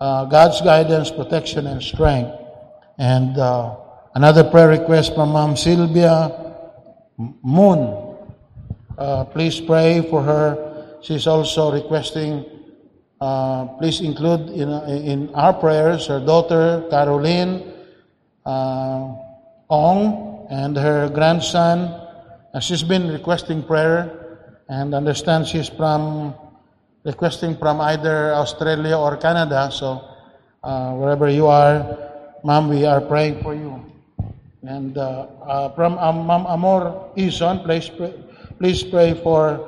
uh, 0.00 0.26
God's 0.26 0.60
guidance, 0.60 1.10
protection, 1.10 1.66
and 1.66 1.82
strength. 1.82 2.30
And 2.98 3.38
uh, 3.38 3.76
another 4.14 4.44
prayer 4.44 4.68
request 4.68 5.14
from 5.14 5.32
Ma'am 5.32 5.56
Sylvia 5.56 6.30
Moon. 7.42 8.01
Uh, 8.98 9.24
please 9.24 9.60
pray 9.60 10.06
for 10.10 10.22
her. 10.22 10.98
She's 11.02 11.26
also 11.26 11.72
requesting, 11.72 12.44
uh, 13.20 13.66
please 13.78 14.00
include 14.00 14.50
in, 14.50 14.68
in 14.88 15.34
our 15.34 15.52
prayers 15.52 16.06
her 16.06 16.20
daughter, 16.20 16.86
Caroline 16.90 17.72
uh, 18.44 19.14
Ong, 19.70 20.46
and 20.50 20.76
her 20.76 21.08
grandson. 21.08 21.88
Uh, 22.54 22.60
she's 22.60 22.82
been 22.82 23.08
requesting 23.08 23.62
prayer 23.62 24.38
and 24.68 24.94
understand 24.94 25.46
she's 25.46 25.68
from 25.68 26.34
requesting 27.04 27.56
from 27.56 27.80
either 27.80 28.34
Australia 28.34 28.96
or 28.96 29.16
Canada. 29.16 29.70
So 29.72 30.04
uh, 30.62 30.92
wherever 30.92 31.28
you 31.28 31.46
are, 31.46 31.98
Ma'am, 32.44 32.68
we 32.68 32.84
are 32.84 33.00
praying 33.00 33.42
for 33.42 33.54
you. 33.54 33.84
And 34.62 34.96
uh, 34.96 35.26
uh, 35.42 35.74
from 35.74 35.98
um, 35.98 36.30
Amor 36.30 37.10
Ison, 37.16 37.60
please 37.64 37.88
pray, 37.88 38.14
please 38.62 38.84
pray 38.84 39.12
for 39.26 39.58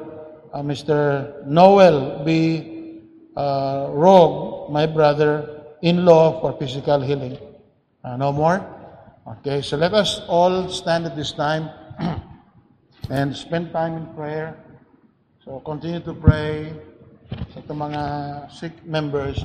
uh, 0.55 0.62
Mr. 0.62 1.45
Noel 1.51 2.22
B. 2.22 3.03
Uh, 3.34 3.90
Rogue, 3.90 4.70
my 4.70 4.86
brother-in-law, 4.86 6.40
for 6.40 6.57
physical 6.61 7.01
healing. 7.01 7.36
Uh, 8.05 8.16
no 8.16 8.30
more? 8.30 8.62
Okay, 9.26 9.62
so 9.62 9.76
let 9.76 9.92
us 9.95 10.22
all 10.28 10.68
stand 10.68 11.07
at 11.07 11.16
this 11.16 11.32
time 11.32 11.68
and 13.11 13.34
spend 13.34 13.72
time 13.72 13.97
in 13.97 14.07
prayer. 14.14 14.55
So 15.45 15.59
continue 15.66 15.99
to 16.07 16.14
pray 16.14 16.70
sa 17.51 17.66
mga 17.66 18.47
sick 18.55 18.78
members. 18.86 19.42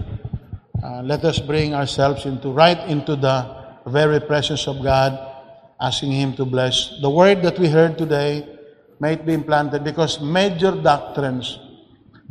Uh, 0.78 1.02
let 1.02 1.26
us 1.26 1.42
bring 1.42 1.74
ourselves 1.74 2.30
into 2.30 2.54
right 2.54 2.78
into 2.86 3.16
the 3.18 3.50
very 3.90 4.22
presence 4.22 4.70
of 4.70 4.78
God, 4.86 5.18
asking 5.82 6.12
Him 6.12 6.38
to 6.38 6.46
bless 6.46 7.02
the 7.02 7.10
word 7.10 7.42
that 7.42 7.58
we 7.58 7.66
heard 7.66 7.98
today. 7.98 8.59
It 9.02 9.26
be 9.26 9.34
implanted 9.34 9.84
because 9.84 10.20
major 10.20 10.72
doctrines, 10.72 11.58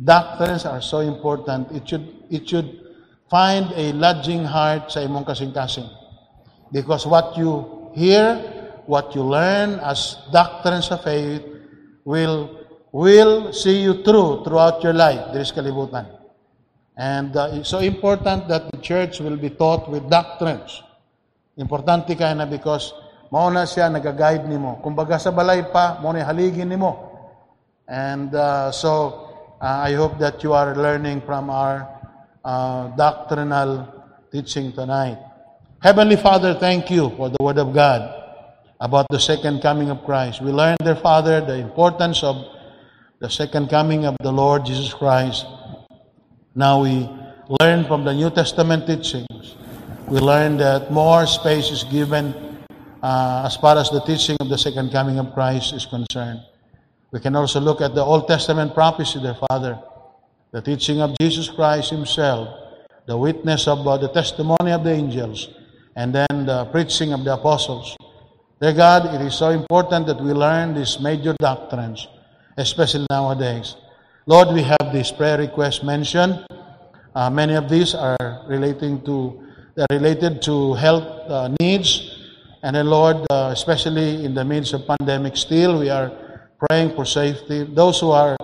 doctrines 0.03 0.65
are 0.65 0.81
so 0.81 0.99
important. 0.99 1.71
It 1.71 1.89
should 1.89 2.05
it 2.29 2.47
should 2.47 2.69
find 3.29 3.73
a 3.73 3.93
lodging 3.93 4.45
heart 4.45 4.93
sa 4.93 5.01
imong 5.01 5.25
kasing-kasing. 5.25 5.89
Because 6.71 7.09
what 7.09 7.33
you 7.37 7.89
hear, 7.97 8.37
what 8.85 9.15
you 9.17 9.25
learn 9.25 9.81
as 9.81 10.17
doctrines 10.31 10.93
of 10.93 11.01
faith 11.01 11.41
will 12.05 12.53
will 12.93 13.53
see 13.53 13.81
you 13.81 14.05
through 14.05 14.45
throughout 14.45 14.81
your 14.85 14.93
life. 14.93 15.33
There 15.33 15.41
is 15.41 15.51
kalibutan. 15.51 16.05
And 16.99 17.33
uh, 17.33 17.49
it's 17.53 17.69
so 17.69 17.79
important 17.79 18.47
that 18.49 18.69
the 18.69 18.77
church 18.77 19.21
will 19.21 19.37
be 19.37 19.49
taught 19.49 19.89
with 19.89 20.09
doctrines. 20.09 20.83
Importante 21.57 22.13
kaya 22.13 22.35
na 22.35 22.45
because 22.45 22.93
mauna 23.31 23.65
siya 23.65 23.89
nag-guide 23.89 24.45
nimo. 24.49 24.81
Kumbaga 24.81 25.21
sa 25.21 25.29
balay 25.29 25.65
pa, 25.69 26.01
mo 26.01 26.11
ni 26.11 26.21
haligin 26.21 26.69
nimo. 26.69 27.09
And 27.87 28.33
uh, 28.33 28.69
so 28.69 29.29
uh, 29.61 29.85
I 29.85 29.93
hope 29.93 30.19
that 30.19 30.43
you 30.43 30.53
are 30.53 30.75
learning 30.75 31.21
from 31.25 31.49
our 31.49 31.89
uh, 32.45 32.89
doctrinal 32.93 33.87
teaching 34.31 34.73
tonight. 34.73 35.17
Heavenly 35.81 36.17
Father, 36.17 36.53
thank 36.53 36.91
you 36.91 37.09
for 37.17 37.29
the 37.29 37.37
Word 37.41 37.57
of 37.57 37.73
God 37.73 38.13
about 38.79 39.07
the 39.09 39.19
second 39.19 39.61
coming 39.61 39.89
of 39.89 40.03
Christ. 40.03 40.41
We 40.41 40.51
learned 40.51 40.79
there, 40.83 40.95
Father, 40.95 41.41
the 41.41 41.55
importance 41.55 42.23
of 42.23 42.35
the 43.19 43.29
second 43.29 43.69
coming 43.69 44.05
of 44.05 44.15
the 44.21 44.31
Lord 44.31 44.65
Jesus 44.65 44.93
Christ. 44.93 45.45
Now 46.55 46.83
we 46.83 47.09
learn 47.59 47.85
from 47.85 48.05
the 48.05 48.13
New 48.13 48.29
Testament 48.29 48.87
teachings. 48.87 49.55
We 50.07 50.19
learn 50.19 50.57
that 50.57 50.91
more 50.91 51.25
space 51.27 51.71
is 51.71 51.83
given 51.85 52.48
uh, 53.01 53.43
as 53.45 53.55
far 53.57 53.77
as 53.77 53.89
the 53.89 54.01
teaching 54.01 54.37
of 54.39 54.49
the 54.49 54.57
second 54.57 54.91
coming 54.91 55.19
of 55.19 55.33
Christ 55.33 55.73
is 55.73 55.85
concerned. 55.85 56.41
We 57.11 57.19
can 57.19 57.35
also 57.35 57.59
look 57.59 57.81
at 57.81 57.95
the 57.95 58.03
Old 58.03 58.27
Testament 58.27 58.73
prophecy, 58.73 59.19
their 59.21 59.37
Father, 59.47 59.79
the 60.51 60.61
teaching 60.61 61.01
of 61.01 61.15
Jesus 61.19 61.49
Christ 61.49 61.89
Himself, 61.89 62.49
the 63.07 63.17
witness 63.17 63.67
of 63.67 63.87
uh, 63.87 63.97
the 63.97 64.09
testimony 64.09 64.71
of 64.71 64.83
the 64.83 64.91
angels, 64.91 65.49
and 65.95 66.13
then 66.13 66.45
the 66.45 66.65
preaching 66.71 67.13
of 67.13 67.23
the 67.23 67.33
apostles. 67.33 67.97
Dear 68.61 68.73
God, 68.73 69.15
it 69.15 69.25
is 69.25 69.35
so 69.35 69.49
important 69.49 70.05
that 70.07 70.21
we 70.21 70.33
learn 70.33 70.73
these 70.73 70.99
major 70.99 71.33
doctrines, 71.39 72.07
especially 72.57 73.07
nowadays. 73.09 73.75
Lord, 74.25 74.53
we 74.53 74.61
have 74.61 74.91
this 74.91 75.11
prayer 75.11 75.37
request 75.37 75.83
mentioned. 75.83 76.45
Uh, 77.15 77.29
many 77.29 77.55
of 77.55 77.69
these 77.69 77.95
are 77.95 78.45
relating 78.47 79.01
to 79.05 79.45
related 79.89 80.41
to 80.41 80.73
health 80.73 81.07
uh, 81.29 81.49
needs, 81.61 82.18
and 82.61 82.75
then 82.75 82.87
Lord, 82.87 83.17
uh, 83.29 83.51
especially 83.53 84.25
in 84.25 84.33
the 84.33 84.43
midst 84.43 84.73
of 84.73 84.85
pandemic, 84.85 85.37
still 85.37 85.79
we 85.79 85.89
are 85.89 86.11
praying 86.59 86.95
for 86.95 87.05
safety. 87.05 87.63
Those 87.63 87.99
who 87.99 88.11
are 88.11 88.35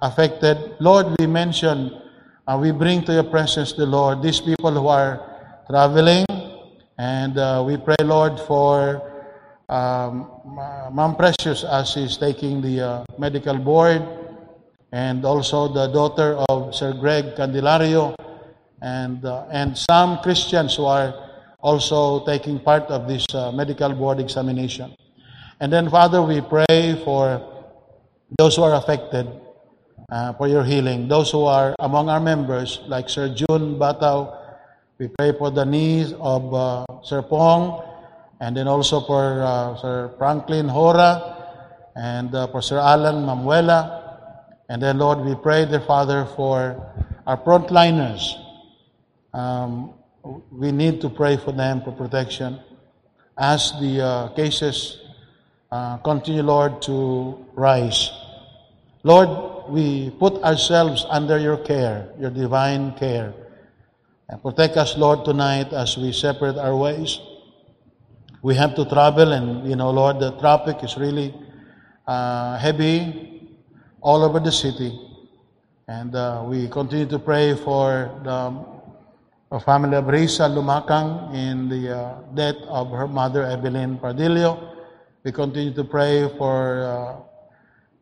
affected, 0.00 0.76
Lord, 0.80 1.06
we 1.18 1.26
mention, 1.26 2.00
uh, 2.46 2.58
we 2.60 2.70
bring 2.70 3.04
to 3.04 3.12
your 3.12 3.24
presence 3.24 3.74
the 3.74 3.84
Lord 3.84 4.22
these 4.22 4.40
people 4.40 4.72
who 4.72 4.88
are 4.88 5.20
traveling, 5.68 6.24
and 6.96 7.36
uh, 7.36 7.62
we 7.66 7.76
pray, 7.76 7.96
Lord, 8.02 8.40
for 8.40 9.02
um, 9.68 10.30
Mom 10.92 11.16
Precious 11.16 11.62
as 11.62 11.90
she's 11.90 12.16
taking 12.16 12.62
the 12.62 12.80
uh, 12.80 13.04
medical 13.18 13.58
board 13.58 14.02
and 14.92 15.24
also 15.26 15.68
the 15.68 15.88
daughter 15.88 16.36
of 16.48 16.74
Sir 16.74 16.94
Greg 16.94 17.36
Candelario, 17.36 18.16
and, 18.80 19.22
uh, 19.24 19.44
and 19.50 19.76
some 19.76 20.18
Christians 20.22 20.76
who 20.76 20.86
are 20.86 21.27
also 21.60 22.24
taking 22.24 22.58
part 22.58 22.84
of 22.84 23.08
this 23.08 23.26
uh, 23.34 23.52
medical 23.52 23.92
board 23.92 24.20
examination. 24.20 24.94
And 25.60 25.72
then, 25.72 25.90
Father, 25.90 26.22
we 26.22 26.40
pray 26.40 27.00
for 27.04 27.42
those 28.38 28.56
who 28.56 28.62
are 28.62 28.74
affected 28.74 29.26
uh, 30.10 30.32
for 30.34 30.48
your 30.48 30.64
healing. 30.64 31.08
Those 31.08 31.30
who 31.30 31.44
are 31.44 31.74
among 31.78 32.08
our 32.08 32.20
members, 32.20 32.80
like 32.86 33.08
Sir 33.08 33.28
June 33.34 33.78
Batao, 33.78 34.36
we 34.98 35.08
pray 35.08 35.32
for 35.36 35.50
the 35.50 35.64
needs 35.64 36.12
of 36.20 36.54
uh, 36.54 36.84
Sir 37.02 37.22
Pong, 37.22 37.82
and 38.40 38.56
then 38.56 38.68
also 38.68 39.00
for 39.00 39.42
uh, 39.42 39.76
Sir 39.76 40.14
Franklin 40.18 40.68
Hora, 40.68 41.34
and 41.96 42.34
uh, 42.34 42.46
for 42.48 42.62
Sir 42.62 42.78
Alan 42.78 43.26
Mamuela, 43.26 43.98
and 44.70 44.82
then, 44.82 44.98
Lord, 44.98 45.24
we 45.24 45.34
pray, 45.34 45.64
dear 45.64 45.80
Father, 45.80 46.26
for 46.36 46.76
our 47.26 47.38
frontliners. 47.38 48.36
Um, 49.32 49.94
we 50.50 50.72
need 50.72 51.00
to 51.00 51.08
pray 51.08 51.36
for 51.36 51.52
them 51.52 51.82
for 51.82 51.92
protection. 51.92 52.60
As 53.36 53.72
the 53.80 54.02
uh, 54.02 54.28
cases 54.34 54.98
uh, 55.70 55.98
continue, 55.98 56.42
Lord, 56.42 56.82
to 56.82 57.44
rise. 57.54 58.10
Lord, 59.04 59.70
we 59.70 60.10
put 60.18 60.42
ourselves 60.42 61.06
under 61.08 61.38
your 61.38 61.58
care, 61.58 62.08
your 62.18 62.30
divine 62.30 62.92
care. 62.92 63.34
And 64.28 64.42
protect 64.42 64.76
us, 64.76 64.96
Lord, 64.96 65.24
tonight 65.24 65.72
as 65.72 65.96
we 65.96 66.12
separate 66.12 66.56
our 66.56 66.76
ways. 66.76 67.20
We 68.42 68.54
have 68.54 68.74
to 68.76 68.84
travel, 68.84 69.32
and, 69.32 69.68
you 69.68 69.76
know, 69.76 69.90
Lord, 69.90 70.20
the 70.20 70.32
traffic 70.38 70.82
is 70.82 70.96
really 70.96 71.34
uh, 72.06 72.58
heavy 72.58 73.56
all 74.00 74.22
over 74.24 74.40
the 74.40 74.52
city. 74.52 74.98
And 75.86 76.14
uh, 76.14 76.44
we 76.46 76.68
continue 76.68 77.06
to 77.06 77.18
pray 77.18 77.54
for 77.54 78.20
the 78.24 78.77
uh, 79.50 79.58
family 79.58 79.96
of 79.96 80.04
Risa 80.04 80.48
Lumakang 80.48 81.34
in 81.34 81.68
the 81.68 81.96
uh, 81.96 82.20
death 82.34 82.56
of 82.68 82.90
her 82.90 83.08
mother, 83.08 83.44
Evelyn 83.44 83.98
Pardillo. 83.98 84.76
We 85.24 85.32
continue 85.32 85.72
to 85.74 85.84
pray 85.84 86.28
for 86.36 86.82
uh, 86.84 87.16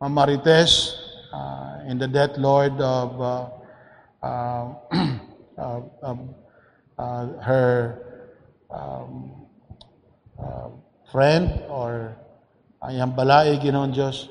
Mama 0.01 0.27
Marites 0.27 0.93
uh, 1.33 1.79
in 1.87 1.97
the 1.97 2.07
death, 2.07 2.37
Lord, 2.37 2.73
of 2.79 3.21
uh, 3.21 4.25
uh, 4.25 4.73
um, 6.03 6.35
uh, 6.97 7.27
her 7.41 8.03
um, 8.69 9.31
friend 11.11 11.63
or 11.69 12.15
ayang 12.83 13.15
balay, 13.15 13.55
Ginoong 13.61 13.95
Diyos. 13.95 14.27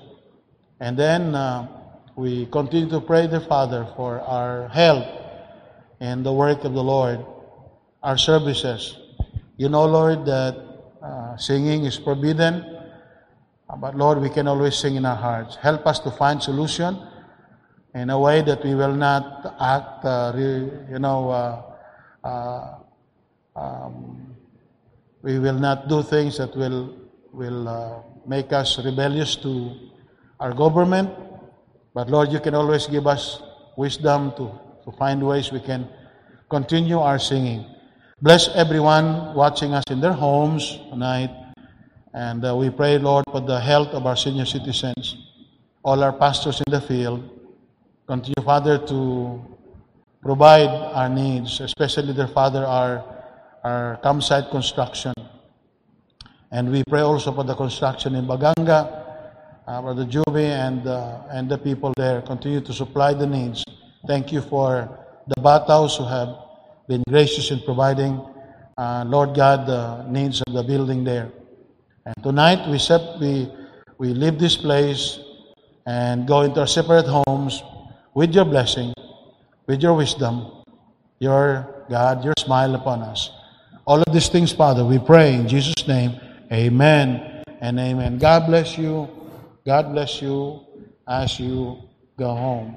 And 0.80 0.98
then 0.98 1.32
we 2.14 2.46
continue 2.46 2.88
to 2.90 3.00
pray 3.00 3.26
the 3.26 3.40
Father 3.40 3.88
for 3.96 4.20
our 4.20 4.68
health 4.68 5.25
and 6.00 6.24
the 6.24 6.32
work 6.32 6.64
of 6.64 6.74
the 6.74 6.82
Lord, 6.82 7.24
our 8.02 8.18
services. 8.18 8.96
You 9.56 9.68
know, 9.68 9.86
Lord, 9.86 10.26
that 10.26 10.56
uh, 11.02 11.36
singing 11.36 11.84
is 11.84 11.96
forbidden, 11.96 12.64
uh, 13.68 13.76
but 13.76 13.96
Lord, 13.96 14.20
we 14.20 14.28
can 14.28 14.46
always 14.46 14.76
sing 14.76 14.96
in 14.96 15.04
our 15.04 15.16
hearts. 15.16 15.56
Help 15.56 15.86
us 15.86 15.98
to 16.00 16.10
find 16.10 16.42
solution 16.42 16.98
in 17.94 18.10
a 18.10 18.18
way 18.18 18.42
that 18.42 18.62
we 18.64 18.74
will 18.74 18.94
not 18.94 19.56
act, 19.60 20.04
uh, 20.04 20.32
re, 20.34 20.70
you 20.90 20.98
know, 20.98 21.30
uh, 21.30 21.62
uh, 22.22 22.74
um, 23.56 24.36
we 25.22 25.38
will 25.38 25.58
not 25.58 25.88
do 25.88 26.02
things 26.02 26.38
that 26.38 26.54
will 26.54 26.94
will 27.32 27.68
uh, 27.68 28.00
make 28.26 28.52
us 28.52 28.78
rebellious 28.82 29.36
to 29.36 29.76
our 30.40 30.52
government. 30.52 31.10
But 31.92 32.08
Lord, 32.08 32.32
you 32.32 32.40
can 32.40 32.54
always 32.54 32.86
give 32.86 33.06
us 33.06 33.42
wisdom 33.76 34.32
to, 34.36 34.52
to 34.86 34.92
find 34.96 35.20
ways 35.26 35.50
we 35.50 35.60
can 35.60 35.88
continue 36.48 36.98
our 36.98 37.18
singing. 37.18 37.66
Bless 38.22 38.48
everyone 38.54 39.34
watching 39.34 39.74
us 39.74 39.84
in 39.90 40.00
their 40.00 40.12
homes 40.12 40.78
tonight. 40.90 41.30
And 42.14 42.44
uh, 42.46 42.56
we 42.56 42.70
pray, 42.70 42.96
Lord, 42.96 43.24
for 43.30 43.40
the 43.40 43.60
health 43.60 43.88
of 43.88 44.06
our 44.06 44.16
senior 44.16 44.46
citizens, 44.46 45.16
all 45.82 46.02
our 46.02 46.12
pastors 46.12 46.62
in 46.66 46.72
the 46.72 46.80
field. 46.80 47.28
Continue, 48.06 48.42
Father, 48.44 48.78
to 48.86 49.44
provide 50.22 50.70
our 50.70 51.08
needs, 51.08 51.60
especially 51.60 52.12
their 52.12 52.28
Father, 52.28 52.64
our, 52.64 53.04
our 53.64 53.98
campsite 54.02 54.50
construction. 54.50 55.12
And 56.52 56.70
we 56.70 56.84
pray 56.88 57.00
also 57.00 57.34
for 57.34 57.44
the 57.44 57.54
construction 57.54 58.14
in 58.14 58.26
Baganga, 58.26 59.02
uh, 59.66 59.82
Brother 59.82 60.06
Juby 60.06 60.46
and, 60.46 60.86
uh, 60.86 61.22
and 61.30 61.50
the 61.50 61.58
people 61.58 61.92
there. 61.96 62.22
Continue 62.22 62.60
to 62.60 62.72
supply 62.72 63.12
the 63.12 63.26
needs. 63.26 63.64
Thank 64.06 64.30
you 64.30 64.40
for 64.40 64.88
the 65.26 65.34
Bataos 65.42 65.98
who 65.98 66.06
have 66.06 66.30
been 66.86 67.02
gracious 67.08 67.50
in 67.50 67.60
providing, 67.60 68.20
uh, 68.78 69.04
Lord 69.04 69.34
God, 69.34 69.66
the 69.66 70.06
needs 70.08 70.40
of 70.46 70.54
the 70.54 70.62
building 70.62 71.02
there. 71.02 71.32
And 72.04 72.14
tonight 72.22 72.68
we, 72.70 72.78
sep- 72.78 73.18
we, 73.20 73.50
we 73.98 74.14
leave 74.14 74.38
this 74.38 74.56
place 74.56 75.18
and 75.86 76.26
go 76.26 76.42
into 76.42 76.60
our 76.60 76.68
separate 76.68 77.06
homes 77.06 77.62
with 78.14 78.32
your 78.32 78.44
blessing, 78.44 78.94
with 79.66 79.82
your 79.82 79.94
wisdom, 79.94 80.62
your 81.18 81.84
God, 81.90 82.24
your 82.24 82.34
smile 82.38 82.76
upon 82.76 83.02
us. 83.02 83.30
All 83.86 84.00
of 84.00 84.12
these 84.12 84.28
things, 84.28 84.52
Father, 84.52 84.84
we 84.84 85.00
pray 85.00 85.34
in 85.34 85.48
Jesus' 85.48 85.86
name. 85.88 86.20
Amen 86.52 87.42
and 87.60 87.78
amen. 87.80 88.18
God 88.18 88.46
bless 88.46 88.78
you. 88.78 89.08
God 89.64 89.92
bless 89.92 90.22
you 90.22 90.64
as 91.08 91.40
you 91.40 91.82
go 92.16 92.34
home. 92.36 92.76